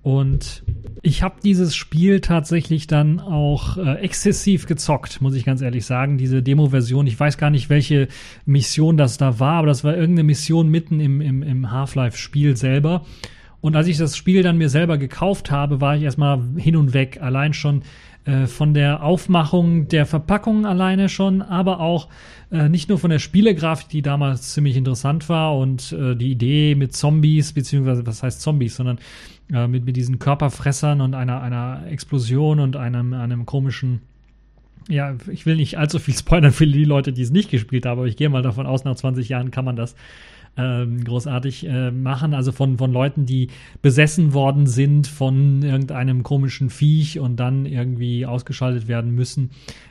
[0.04, 0.62] Und
[1.00, 6.18] ich habe dieses Spiel tatsächlich dann auch äh, exzessiv gezockt, muss ich ganz ehrlich sagen.
[6.18, 8.08] Diese Demo-Version, ich weiß gar nicht, welche
[8.44, 13.06] Mission das da war, aber das war irgendeine Mission mitten im, im, im Half-Life-Spiel selber.
[13.62, 16.92] Und als ich das Spiel dann mir selber gekauft habe, war ich erstmal hin und
[16.92, 17.20] weg.
[17.22, 17.80] Allein schon
[18.24, 22.08] äh, von der Aufmachung der Verpackung alleine schon, aber auch
[22.50, 26.74] äh, nicht nur von der Spielegrafik, die damals ziemlich interessant war und äh, die Idee
[26.74, 28.98] mit Zombies, beziehungsweise was heißt Zombies, sondern
[29.52, 34.00] äh, mit, mit diesen Körperfressern und einer, einer Explosion und einem, einem komischen
[34.88, 37.98] ja, ich will nicht allzu viel spoilern für die Leute, die es nicht gespielt haben,
[37.98, 39.94] aber ich gehe mal davon aus, nach 20 Jahren kann man das
[40.56, 42.34] ähm, großartig äh, machen.
[42.34, 43.48] Also von, von Leuten, die
[43.82, 49.50] besessen worden sind von irgendeinem komischen Viech und dann irgendwie ausgeschaltet werden müssen,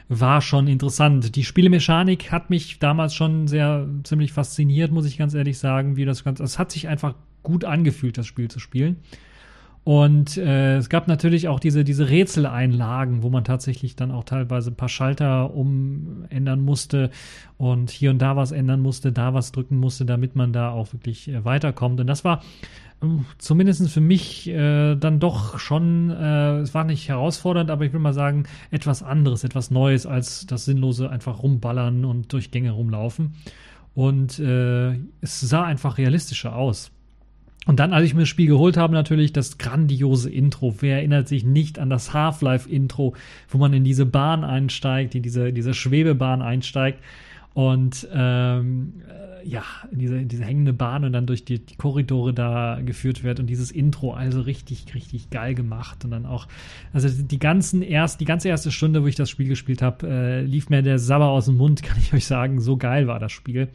[0.09, 1.35] war schon interessant.
[1.35, 6.05] Die Spielemechanik hat mich damals schon sehr ziemlich fasziniert, muss ich ganz ehrlich sagen, wie
[6.05, 6.43] das Ganze.
[6.43, 8.97] Es hat sich einfach gut angefühlt, das Spiel zu spielen.
[9.83, 14.71] Und äh, es gab natürlich auch diese, diese Rätseleinlagen, wo man tatsächlich dann auch teilweise
[14.71, 17.09] ein paar Schalter umändern musste
[17.57, 20.93] und hier und da was ändern musste, da was drücken musste, damit man da auch
[20.93, 21.99] wirklich äh, weiterkommt.
[21.99, 22.43] Und das war
[23.01, 23.07] äh,
[23.39, 27.99] zumindest für mich äh, dann doch schon, äh, es war nicht herausfordernd, aber ich will
[27.99, 33.35] mal sagen, etwas anderes, etwas Neues als das sinnlose einfach rumballern und durch Gänge rumlaufen.
[33.95, 36.89] Und äh, es sah einfach realistischer aus.
[37.65, 40.75] Und dann, als ich mir das Spiel geholt habe, natürlich das grandiose Intro.
[40.79, 43.15] Wer erinnert sich nicht an das Half-Life-Intro,
[43.49, 46.99] wo man in diese Bahn einsteigt, in diese, diese Schwebebahn einsteigt
[47.53, 52.33] und ähm, äh, ja, in diese, diese hängende Bahn und dann durch die, die, Korridore
[52.33, 56.03] da geführt wird und dieses Intro, also richtig, richtig geil gemacht.
[56.03, 56.47] Und dann auch,
[56.93, 60.41] also die ganzen erst, die ganze erste Stunde, wo ich das Spiel gespielt habe, äh,
[60.41, 62.59] lief mir der Sabber aus dem Mund, kann ich euch sagen.
[62.59, 63.69] So geil war das Spiel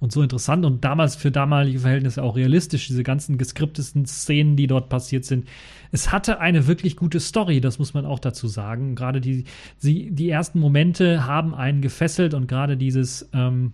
[0.00, 4.66] und so interessant und damals für damalige Verhältnisse auch realistisch, diese ganzen geskriptesten Szenen, die
[4.66, 5.46] dort passiert sind.
[5.92, 8.94] Es hatte eine wirklich gute Story, das muss man auch dazu sagen.
[8.94, 9.44] Gerade die,
[9.82, 13.72] die, die ersten Momente haben einen gefesselt und gerade dieses, ähm,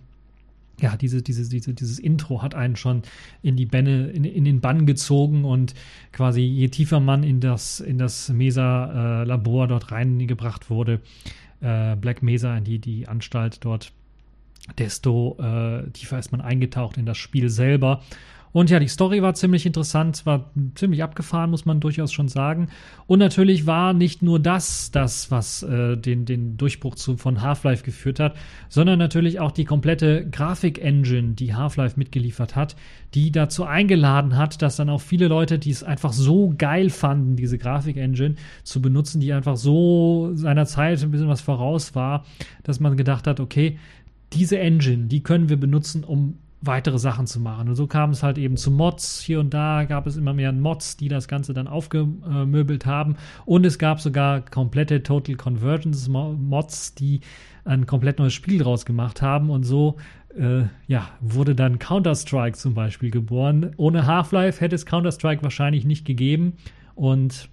[0.81, 3.03] ja, diese, diese, diese, dieses Intro hat einen schon
[3.41, 5.73] in die Bänne, in, in den Bann gezogen und
[6.11, 10.99] quasi je tiefer man in das, in das Mesa-Labor äh, dort reingebracht wurde,
[11.61, 13.91] äh, Black Mesa, in die, die Anstalt dort,
[14.77, 18.01] desto äh, tiefer ist man eingetaucht in das Spiel selber.
[18.57, 22.69] Und ja, die Story war ziemlich interessant, war ziemlich abgefahren, muss man durchaus schon sagen.
[23.05, 27.83] Und natürlich war nicht nur das, das, was äh, den, den Durchbruch zu, von Half-Life
[27.83, 28.35] geführt hat,
[28.69, 32.75] sondern natürlich auch die komplette Grafik-Engine, die Half-Life mitgeliefert hat,
[33.13, 37.35] die dazu eingeladen hat, dass dann auch viele Leute, die es einfach so geil fanden,
[37.35, 42.25] diese Grafik-Engine zu benutzen, die einfach so seiner Zeit ein bisschen was voraus war,
[42.63, 43.77] dass man gedacht hat, okay,
[44.33, 47.69] diese Engine, die können wir benutzen, um weitere Sachen zu machen.
[47.69, 49.21] Und so kam es halt eben zu Mods.
[49.21, 53.15] Hier und da gab es immer mehr Mods, die das Ganze dann aufgemöbelt haben.
[53.45, 57.21] Und es gab sogar komplette Total Convergence Mods, die
[57.63, 59.49] ein komplett neues Spiel draus gemacht haben.
[59.49, 59.97] Und so
[60.35, 63.73] äh, ja, wurde dann Counter-Strike zum Beispiel geboren.
[63.77, 66.53] Ohne Half-Life hätte es Counter-Strike wahrscheinlich nicht gegeben.
[66.95, 67.49] Und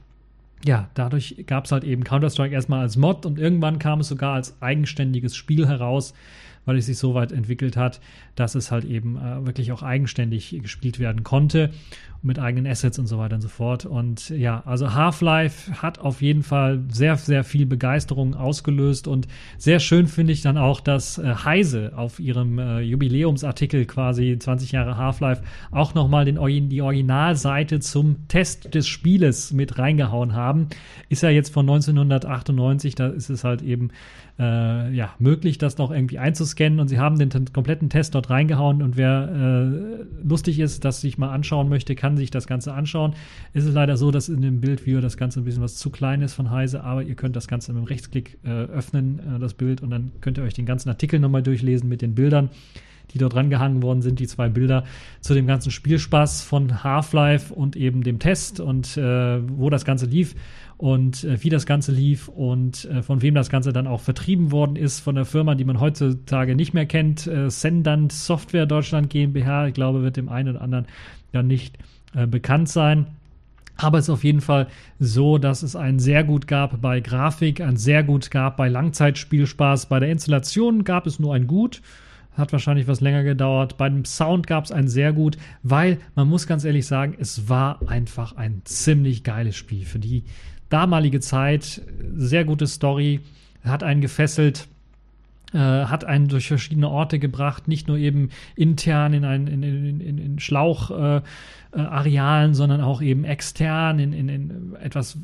[0.64, 4.34] ja, dadurch gab es halt eben Counter-Strike erstmal als Mod und irgendwann kam es sogar
[4.34, 6.14] als eigenständiges Spiel heraus
[6.64, 8.00] weil es sich so weit entwickelt hat,
[8.34, 11.70] dass es halt eben äh, wirklich auch eigenständig gespielt werden konnte
[12.24, 13.84] mit eigenen Assets und so weiter und so fort.
[13.84, 19.78] Und ja, also Half-Life hat auf jeden Fall sehr, sehr viel Begeisterung ausgelöst und sehr
[19.78, 24.96] schön finde ich dann auch, dass äh, Heise auf ihrem äh, Jubiläumsartikel quasi 20 Jahre
[24.96, 30.68] Half-Life auch nochmal die Originalseite zum Test des Spieles mit reingehauen haben.
[31.10, 33.90] Ist ja jetzt von 1998, da ist es halt eben
[34.38, 36.80] äh, ja, möglich, das noch irgendwie einzuscannen.
[36.80, 38.82] Und sie haben den kompletten Test dort reingehauen.
[38.82, 43.14] Und wer äh, lustig ist, das sich mal anschauen möchte, kann sich das Ganze anschauen.
[43.52, 46.22] Es ist leider so, dass in dem Bildviewer das Ganze ein bisschen was zu klein
[46.22, 49.54] ist von Heise, aber ihr könnt das Ganze mit dem Rechtsklick äh, öffnen, äh, das
[49.54, 52.50] Bild, und dann könnt ihr euch den ganzen Artikel nochmal durchlesen mit den Bildern
[53.14, 54.84] die dort rangehangen worden sind, die zwei Bilder
[55.20, 60.06] zu dem ganzen Spielspaß von Half-Life und eben dem Test und äh, wo das Ganze
[60.06, 60.34] lief
[60.76, 64.50] und äh, wie das Ganze lief und äh, von wem das Ganze dann auch vertrieben
[64.50, 69.10] worden ist, von der Firma, die man heutzutage nicht mehr kennt, äh, Sendant Software Deutschland
[69.10, 69.68] GmbH.
[69.68, 70.86] Ich glaube, wird dem einen oder anderen
[71.32, 71.78] ja nicht
[72.14, 73.06] äh, bekannt sein.
[73.76, 74.68] Aber es ist auf jeden Fall
[75.00, 79.86] so, dass es einen sehr gut gab bei Grafik, ein sehr gut gab bei Langzeitspielspaß.
[79.86, 81.82] Bei der Installation gab es nur ein Gut.
[82.34, 83.76] Hat wahrscheinlich was länger gedauert.
[83.76, 87.48] Bei dem Sound gab es einen sehr gut, weil man muss ganz ehrlich sagen, es
[87.48, 89.84] war einfach ein ziemlich geiles Spiel.
[89.84, 90.24] Für die
[90.68, 91.82] damalige Zeit,
[92.14, 93.20] sehr gute Story,
[93.62, 94.68] hat einen gefesselt
[95.54, 100.00] äh, hat einen durch verschiedene Orte gebracht, nicht nur eben intern in, ein, in, in,
[100.00, 101.26] in, in Schlaucharealen, äh,
[102.54, 105.18] sondern auch eben extern in, in, in etwas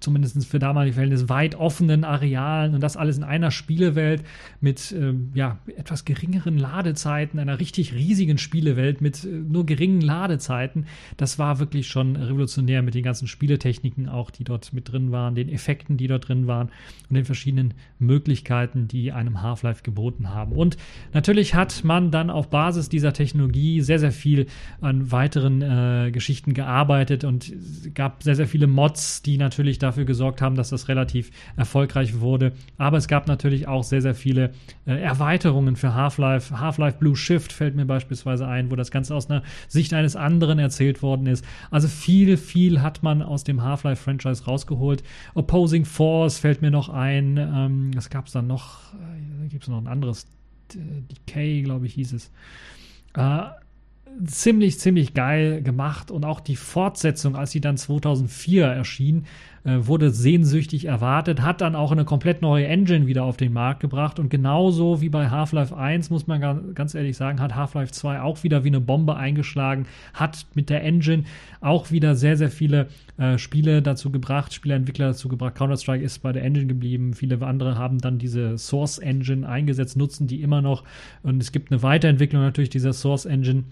[0.00, 4.22] zumindest für damalige Verhältnisse, weit offenen Arealen und das alles in einer Spielewelt
[4.60, 10.86] mit äh, ja, etwas geringeren Ladezeiten, einer richtig riesigen Spielewelt mit äh, nur geringen Ladezeiten.
[11.16, 15.34] Das war wirklich schon revolutionär mit den ganzen Spieletechniken auch, die dort mit drin waren,
[15.34, 16.68] den Effekten, die dort drin waren
[17.08, 20.52] und den verschiedenen Möglichkeiten, die einem Half-Life geboten haben.
[20.52, 20.76] Und
[21.14, 24.46] natürlich hat man dann auf Basis dieser Technologie sehr, sehr viel
[24.80, 30.04] an weiteren äh, Geschichten gearbeitet und es gab sehr, sehr viele Mods, die natürlich dafür
[30.04, 32.52] gesorgt haben, dass das relativ erfolgreich wurde.
[32.78, 34.52] Aber es gab natürlich auch sehr, sehr viele
[34.86, 36.58] äh, Erweiterungen für Half-Life.
[36.58, 40.58] Half-Life Blue Shift fällt mir beispielsweise ein, wo das Ganze aus einer Sicht eines anderen
[40.58, 41.44] erzählt worden ist.
[41.70, 45.02] Also viel, viel hat man aus dem Half-Life-Franchise rausgeholt.
[45.34, 47.36] Opposing Force fällt mir noch ein.
[47.36, 48.94] Ähm, was gab es dann noch?
[48.94, 50.26] Äh, Gibt es noch ein anderes?
[50.74, 52.30] Decay, glaube ich, hieß es.
[53.14, 53.42] Äh,
[54.24, 59.26] ziemlich, ziemlich geil gemacht und auch die Fortsetzung, als sie dann 2004 erschien,
[59.64, 63.80] äh, wurde sehnsüchtig erwartet, hat dann auch eine komplett neue Engine wieder auf den Markt
[63.80, 68.20] gebracht und genauso wie bei Half-Life 1, muss man ganz ehrlich sagen, hat Half-Life 2
[68.20, 71.24] auch wieder wie eine Bombe eingeschlagen, hat mit der Engine
[71.60, 72.86] auch wieder sehr, sehr viele
[73.18, 75.56] äh, Spiele dazu gebracht, Spieleentwickler dazu gebracht.
[75.56, 80.26] Counter-Strike ist bei der Engine geblieben, viele andere haben dann diese Source Engine eingesetzt, nutzen
[80.26, 80.84] die immer noch.
[81.22, 83.64] Und es gibt eine Weiterentwicklung natürlich dieser Source Engine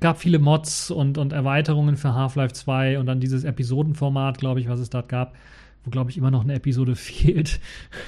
[0.00, 4.68] gab viele Mods und, und Erweiterungen für Half-Life 2 und dann dieses Episodenformat, glaube ich,
[4.68, 5.34] was es dort gab,
[5.84, 7.60] wo, glaube ich, immer noch eine Episode fehlt.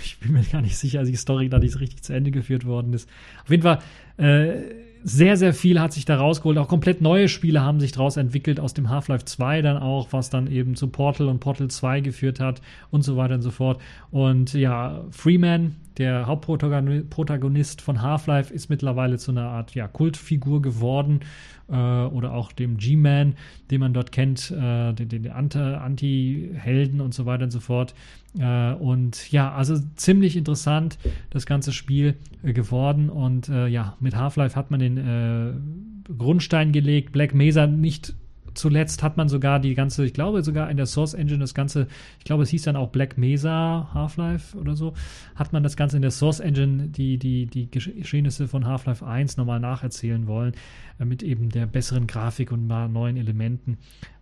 [0.03, 2.67] Ich bin mir gar nicht sicher, als die Story da nicht richtig zu Ende geführt
[2.67, 3.09] worden ist.
[3.45, 3.79] Auf jeden Fall,
[4.17, 6.59] äh, sehr, sehr viel hat sich da rausgeholt.
[6.59, 10.31] Auch komplett neue Spiele haben sich daraus entwickelt, aus dem Half-Life 2 dann auch, was
[10.31, 12.61] dann eben zu Portal und Portal 2 geführt hat
[12.91, 13.81] und so weiter und so fort.
[14.11, 21.21] Und ja, Freeman, der Hauptprotagonist von Half-Life, ist mittlerweile zu einer Art ja, Kultfigur geworden
[21.69, 23.35] äh, oder auch dem G-Man,
[23.71, 27.95] den man dort kennt, äh, den, den Anti-Helden und so weiter und so fort.
[28.39, 30.99] Äh, und ja, also ziemlich interessant
[31.31, 33.11] das ganze Spiel äh, geworden.
[33.11, 37.13] Und äh, ja, mit Half-Life hat man den Grundstein gelegt.
[37.13, 38.15] Black Mesa nicht
[38.57, 41.87] zuletzt hat man sogar die ganze, ich glaube sogar in der Source Engine das ganze,
[42.19, 44.95] ich glaube es hieß dann auch Black Mesa Half-Life oder so,
[45.35, 49.37] hat man das Ganze in der Source Engine die, die, die Geschehnisse von Half-Life 1
[49.37, 50.55] nochmal nacherzählen wollen,
[50.99, 53.79] äh, mit eben der besseren Grafik und mal neuen Elementen.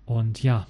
[0.06, 0.66] Und ja,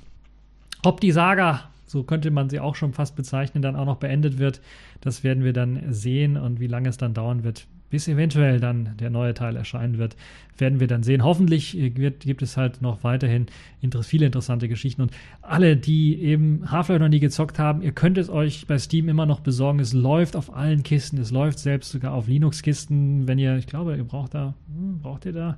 [0.82, 4.38] ob die Saga so könnte man sie auch schon fast bezeichnen, dann auch noch beendet
[4.38, 4.60] wird.
[5.00, 8.96] Das werden wir dann sehen und wie lange es dann dauern wird, bis eventuell dann
[8.98, 10.16] der neue Teil erscheinen wird,
[10.58, 11.22] werden wir dann sehen.
[11.22, 13.46] Hoffentlich äh, wird, gibt es halt noch weiterhin
[13.80, 18.18] inter viele interessante Geschichten und alle, die eben Half-Life noch nie gezockt haben, ihr könnt
[18.18, 19.78] es euch bei Steam immer noch besorgen.
[19.78, 23.28] Es läuft auf allen Kisten, es läuft selbst sogar auf Linux-Kisten.
[23.28, 25.56] Wenn ihr, ich glaube, ihr braucht da, hm, braucht ihr da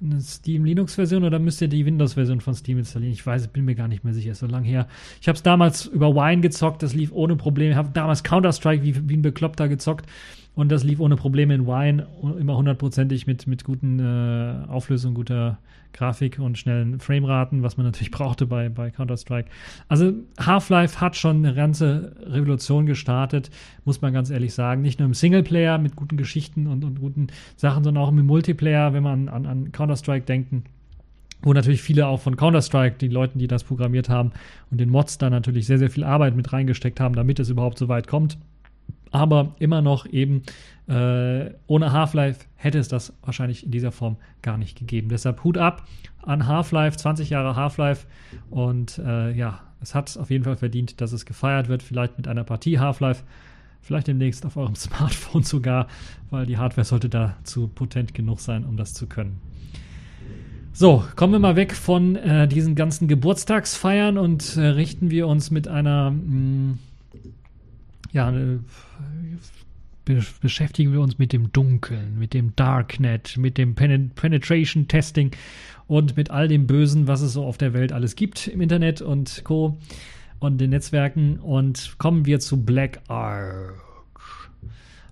[0.00, 3.14] eine Steam Linux-Version oder müsst ihr die Windows-Version von Steam installieren?
[3.14, 4.86] Ich weiß, bin mir gar nicht mehr sicher, ist so lange her.
[5.20, 7.72] Ich habe es damals über Wine gezockt, das lief ohne Probleme.
[7.72, 10.06] Ich habe damals Counter-Strike wie, wie ein Bekloppter gezockt
[10.54, 12.06] und das lief ohne Probleme in Wine,
[12.38, 15.58] immer hundertprozentig mit, mit guten äh, Auflösungen, guter
[15.92, 19.48] Grafik und schnellen Frameraten, was man natürlich brauchte bei, bei Counter-Strike.
[19.88, 23.50] Also Half-Life hat schon eine ganze Revolution gestartet,
[23.84, 24.82] muss man ganz ehrlich sagen.
[24.82, 28.92] Nicht nur im Singleplayer mit guten Geschichten und, und guten Sachen, sondern auch im Multiplayer,
[28.92, 30.64] wenn man an, an Counter-Strike denken
[31.46, 34.32] wo natürlich viele auch von Counter-Strike, die Leuten, die das programmiert haben
[34.70, 37.76] und den Mods da natürlich sehr, sehr viel Arbeit mit reingesteckt haben, damit es überhaupt
[37.76, 38.38] so weit kommt
[39.14, 40.42] aber immer noch eben
[40.88, 45.08] äh, ohne Half-Life hätte es das wahrscheinlich in dieser Form gar nicht gegeben.
[45.08, 45.86] Deshalb Hut ab
[46.22, 48.06] an Half-Life, 20 Jahre Half-Life
[48.50, 52.26] und äh, ja, es hat auf jeden Fall verdient, dass es gefeiert wird, vielleicht mit
[52.26, 53.22] einer Partie Half-Life,
[53.82, 55.86] vielleicht demnächst auf eurem Smartphone sogar,
[56.30, 59.40] weil die Hardware sollte dazu potent genug sein, um das zu können.
[60.72, 65.52] So, kommen wir mal weg von äh, diesen ganzen Geburtstagsfeiern und äh, richten wir uns
[65.52, 66.78] mit einer mh, mm,
[68.14, 68.58] ja, äh,
[70.40, 75.32] beschäftigen wir uns mit dem Dunkeln, mit dem Darknet, mit dem Penetration Testing
[75.86, 79.02] und mit all dem Bösen, was es so auf der Welt alles gibt im Internet
[79.02, 79.78] und Co.
[80.38, 81.38] und den Netzwerken.
[81.38, 83.80] Und kommen wir zu Black Arch.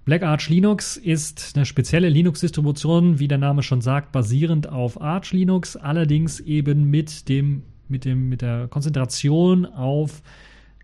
[0.05, 5.33] Black Arch Linux ist eine spezielle Linux-Distribution, wie der Name schon sagt, basierend auf Arch
[5.33, 10.23] Linux, allerdings eben mit dem, mit dem, mit der Konzentration auf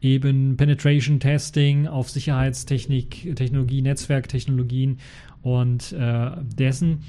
[0.00, 4.98] eben Penetration Testing auf Sicherheitstechnik, Technologie, Netzwerktechnologien
[5.42, 7.00] und äh, dessen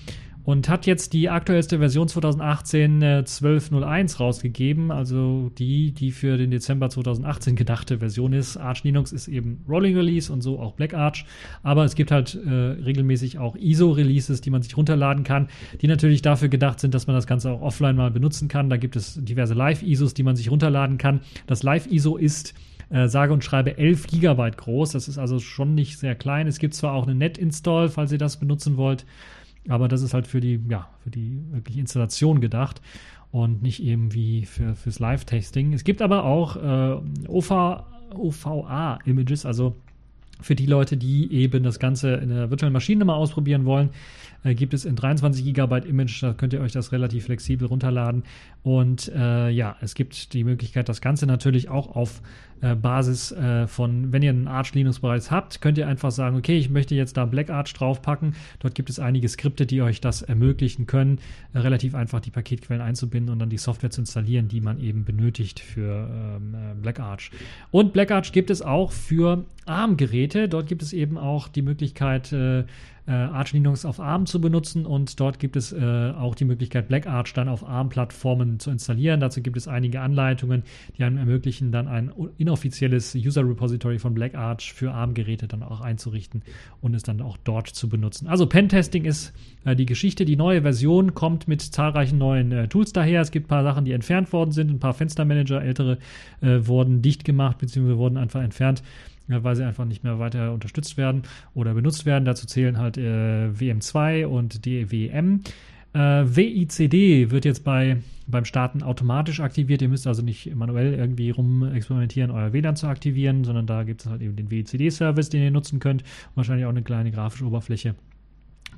[0.50, 6.50] und hat jetzt die aktuellste Version 2018 äh, 12.01 rausgegeben, also die, die für den
[6.50, 8.58] Dezember 2018 gedachte Version ist.
[8.58, 11.26] Arch Linux ist eben Rolling Release und so auch Black Arch,
[11.62, 15.50] aber es gibt halt äh, regelmäßig auch ISO-Releases, die man sich runterladen kann,
[15.84, 18.72] die natürlich dafür gedacht sind, dass man das Ganze auch offline mal benutzen kann.
[18.72, 21.22] Da gibt es diverse Live-ISOs, die man sich runterladen kann.
[21.46, 22.56] Das Live-ISO ist
[22.90, 24.92] äh, sage und schreibe 11 GB groß.
[24.92, 26.48] Das ist also schon nicht sehr klein.
[26.48, 29.06] Es gibt zwar auch eine Net-Install, falls ihr das benutzen wollt.
[29.68, 32.82] Aber das ist halt für die, ja, für die wirklich Installation gedacht
[33.32, 35.74] und nicht eben wie für, fürs Live-Testing.
[35.74, 36.96] Es gibt aber auch äh,
[38.14, 39.76] OVA-Images, also
[40.42, 43.90] für die Leute, die eben das Ganze in der virtuellen Maschine mal ausprobieren wollen,
[44.44, 48.24] äh, gibt es in 23 GB Image, da könnt ihr euch das relativ flexibel runterladen.
[48.64, 52.22] Und äh, ja, es gibt die Möglichkeit, das Ganze natürlich auch auf
[52.62, 56.36] äh, Basis äh, von, wenn ihr einen Arch Linux bereits habt, könnt ihr einfach sagen,
[56.36, 58.36] okay, ich möchte jetzt da Black Arch draufpacken.
[58.60, 61.20] Dort gibt es einige Skripte, die euch das ermöglichen können,
[61.54, 65.06] äh, relativ einfach die Paketquellen einzubinden und dann die Software zu installieren, die man eben
[65.06, 67.32] benötigt für ähm, äh, Black Arch.
[67.72, 70.50] Und Black Arch gibt es auch für ARM-Geräte.
[70.50, 72.36] Dort gibt es eben auch die Möglichkeit,
[73.10, 76.88] äh, Arch Linux auf ARM zu benutzen und dort gibt es äh, auch die Möglichkeit,
[76.88, 79.20] Black Arch dann auf ARM-Plattformen zu installieren.
[79.20, 80.64] Dazu gibt es einige Anleitungen,
[80.97, 85.82] die einem ermöglichen, dann ein inoffizielles User Repository von Black Arch für ARM-Geräte dann auch
[85.82, 86.43] einzurichten
[86.82, 88.28] und es dann auch dort zu benutzen.
[88.28, 89.34] Also Pentesting ist
[89.66, 90.24] äh, die Geschichte.
[90.24, 93.22] Die neue Version kommt mit zahlreichen neuen äh, Tools daher.
[93.22, 95.97] Es gibt ein paar Sachen, die entfernt worden sind, ein paar Fenstermanager, ältere
[96.41, 97.97] äh, wurden dicht gemacht bzw.
[97.97, 98.84] wurden einfach entfernt
[99.30, 101.24] weil sie einfach nicht mehr weiter unterstützt werden
[101.54, 102.26] oder benutzt werden.
[102.26, 105.42] Dazu zählen halt äh, WM2 und DWM.
[105.94, 109.82] Äh, WICD wird jetzt bei, beim Starten automatisch aktiviert.
[109.82, 114.02] Ihr müsst also nicht manuell irgendwie rum experimentieren, euer WLAN zu aktivieren, sondern da gibt
[114.02, 116.04] es halt eben den WICD-Service, den ihr nutzen könnt.
[116.36, 117.96] wahrscheinlich auch eine kleine grafische Oberfläche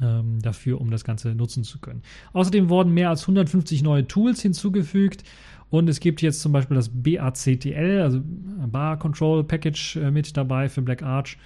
[0.01, 2.01] ähm, dafür, um das Ganze nutzen zu können.
[2.33, 5.23] Außerdem wurden mehr als 150 neue Tools hinzugefügt
[5.71, 8.21] und es gibt jetzt zum Beispiel das BACTL, also
[8.67, 11.37] Bar Control Package äh, mit dabei für Black Arch,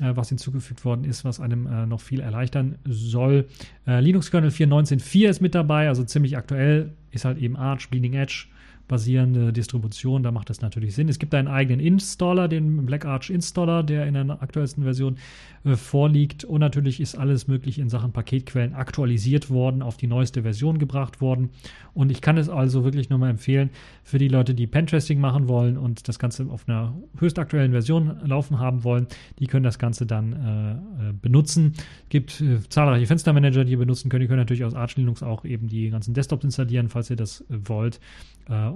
[0.00, 3.46] äh, was hinzugefügt worden ist, was einem äh, noch viel erleichtern soll.
[3.84, 8.46] Linux Kernel 4.19.4 ist mit dabei, also ziemlich aktuell, ist halt eben Arch, Bleeding Edge
[8.88, 11.08] basierende Distribution, da macht das natürlich Sinn.
[11.08, 15.16] Es gibt einen eigenen Installer, den Black Arch Installer, der in der aktuellsten Version
[15.64, 16.44] äh, vorliegt.
[16.44, 21.20] Und natürlich ist alles möglich in Sachen Paketquellen aktualisiert worden, auf die neueste Version gebracht
[21.20, 21.50] worden.
[21.94, 23.70] Und ich kann es also wirklich nur mal empfehlen
[24.04, 28.20] für die Leute, die Pentesting machen wollen und das Ganze auf einer höchst aktuellen Version
[28.24, 29.06] laufen haben wollen.
[29.38, 31.72] Die können das Ganze dann äh, äh benutzen.
[31.76, 34.22] Es gibt äh, zahlreiche Fenstermanager, die ihr benutzen könnt.
[34.22, 37.40] Ihr könnt natürlich aus Arch Linux auch eben die ganzen Desktops installieren, falls ihr das
[37.42, 38.00] äh, wollt.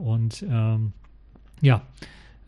[0.01, 0.93] Und ähm,
[1.61, 1.83] ja,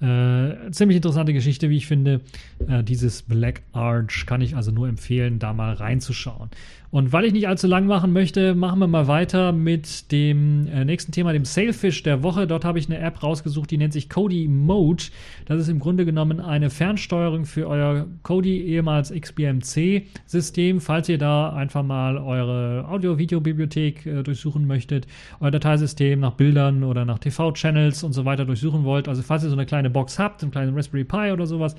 [0.02, 2.20] äh, ziemlich interessante Geschichte, wie ich finde.
[2.66, 6.50] Äh, dieses Black Arch kann ich also nur empfehlen, da mal reinzuschauen.
[6.92, 10.84] Und weil ich nicht allzu lang machen möchte, machen wir mal weiter mit dem äh,
[10.84, 12.46] nächsten Thema, dem Sailfish der Woche.
[12.46, 15.04] Dort habe ich eine App rausgesucht, die nennt sich Kodi Mode.
[15.46, 20.82] Das ist im Grunde genommen eine Fernsteuerung für euer Kodi, ehemals XBMC-System.
[20.82, 25.06] Falls ihr da einfach mal eure Audio-Video-Bibliothek äh, durchsuchen möchtet,
[25.40, 29.08] euer Dateisystem nach Bildern oder nach TV-Channels und so weiter durchsuchen wollt.
[29.08, 31.74] Also falls ihr so eine kleine Box habt, einen kleinen Raspberry Pi oder sowas,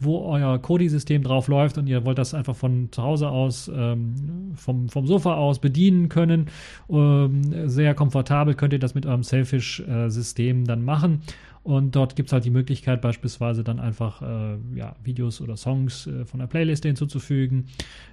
[0.00, 4.52] wo euer Kodi-System drauf läuft und ihr wollt das einfach von zu Hause aus, ähm,
[4.54, 6.46] vom, vom Sofa aus bedienen können.
[6.90, 11.22] Ähm, sehr komfortabel könnt ihr das mit eurem Selfish-System dann machen.
[11.66, 16.06] Und dort gibt es halt die Möglichkeit, beispielsweise dann einfach äh, ja, Videos oder Songs
[16.06, 17.66] äh, von der Playliste hinzuzufügen.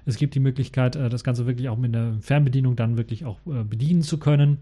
[0.06, 3.38] Es gibt die Möglichkeit, äh, das Ganze wirklich auch mit einer Fernbedienung dann wirklich auch
[3.46, 4.58] äh, bedienen zu können.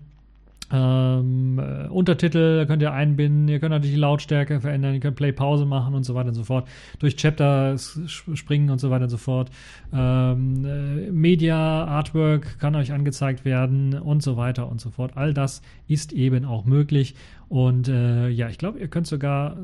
[0.72, 5.66] Ähm, äh, Untertitel könnt ihr einbinden, ihr könnt natürlich die Lautstärke verändern, ihr könnt Play-Pause
[5.66, 6.66] machen und so weiter und so fort.
[6.98, 9.50] Durch Chapter springen und so weiter und so fort.
[9.92, 15.12] Ähm, äh, Media, Artwork kann euch angezeigt werden und so weiter und so fort.
[15.14, 17.14] All das ist eben auch möglich.
[17.50, 19.58] Und äh, ja, ich glaube, ihr könnt sogar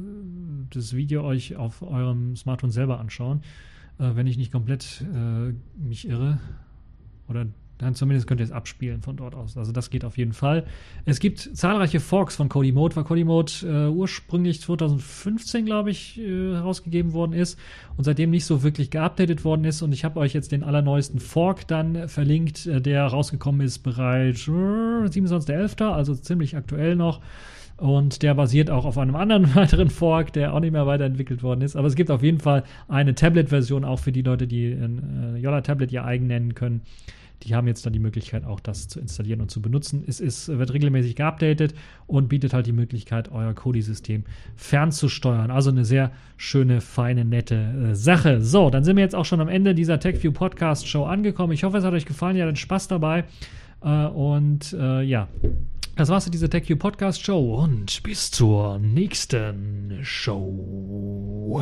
[0.71, 3.41] das Video euch auf eurem Smartphone selber anschauen,
[3.99, 6.39] äh, wenn ich nicht komplett äh, mich irre.
[7.29, 7.47] Oder
[7.79, 9.57] dann zumindest könnt ihr es abspielen von dort aus.
[9.57, 10.65] Also das geht auf jeden Fall.
[11.05, 16.19] Es gibt zahlreiche Forks von Cody Mode, weil Cody Mode äh, ursprünglich 2015, glaube ich,
[16.19, 17.59] äh, herausgegeben worden ist
[17.97, 19.83] und seitdem nicht so wirklich geupdatet worden ist.
[19.83, 24.49] Und ich habe euch jetzt den allerneuesten Fork dann verlinkt, äh, der rausgekommen ist bereits
[24.49, 27.21] äh, 27.11., also ziemlich aktuell noch.
[27.77, 31.63] Und der basiert auch auf einem anderen weiteren Fork, der auch nicht mehr weiterentwickelt worden
[31.63, 31.77] ist.
[31.77, 35.39] Aber es gibt auf jeden Fall eine Tablet-Version auch für die Leute, die ein äh,
[35.39, 36.83] Yola Tablet ihr eigen nennen können
[37.45, 40.03] die haben jetzt dann die Möglichkeit, auch das zu installieren und zu benutzen.
[40.07, 41.75] Es ist, wird regelmäßig geupdatet
[42.07, 44.25] und bietet halt die Möglichkeit, euer Kodi-System
[44.57, 45.51] fernzusteuern.
[45.51, 48.41] Also eine sehr schöne, feine, nette äh, Sache.
[48.41, 51.53] So, dann sind wir jetzt auch schon am Ende dieser TechView Podcast Show angekommen.
[51.53, 52.37] Ich hoffe, es hat euch gefallen.
[52.37, 53.25] Ihr hattet Spaß dabei.
[53.83, 55.29] Äh, und äh, ja,
[55.97, 61.61] das war's für diese TechView Podcast Show und bis zur nächsten Show.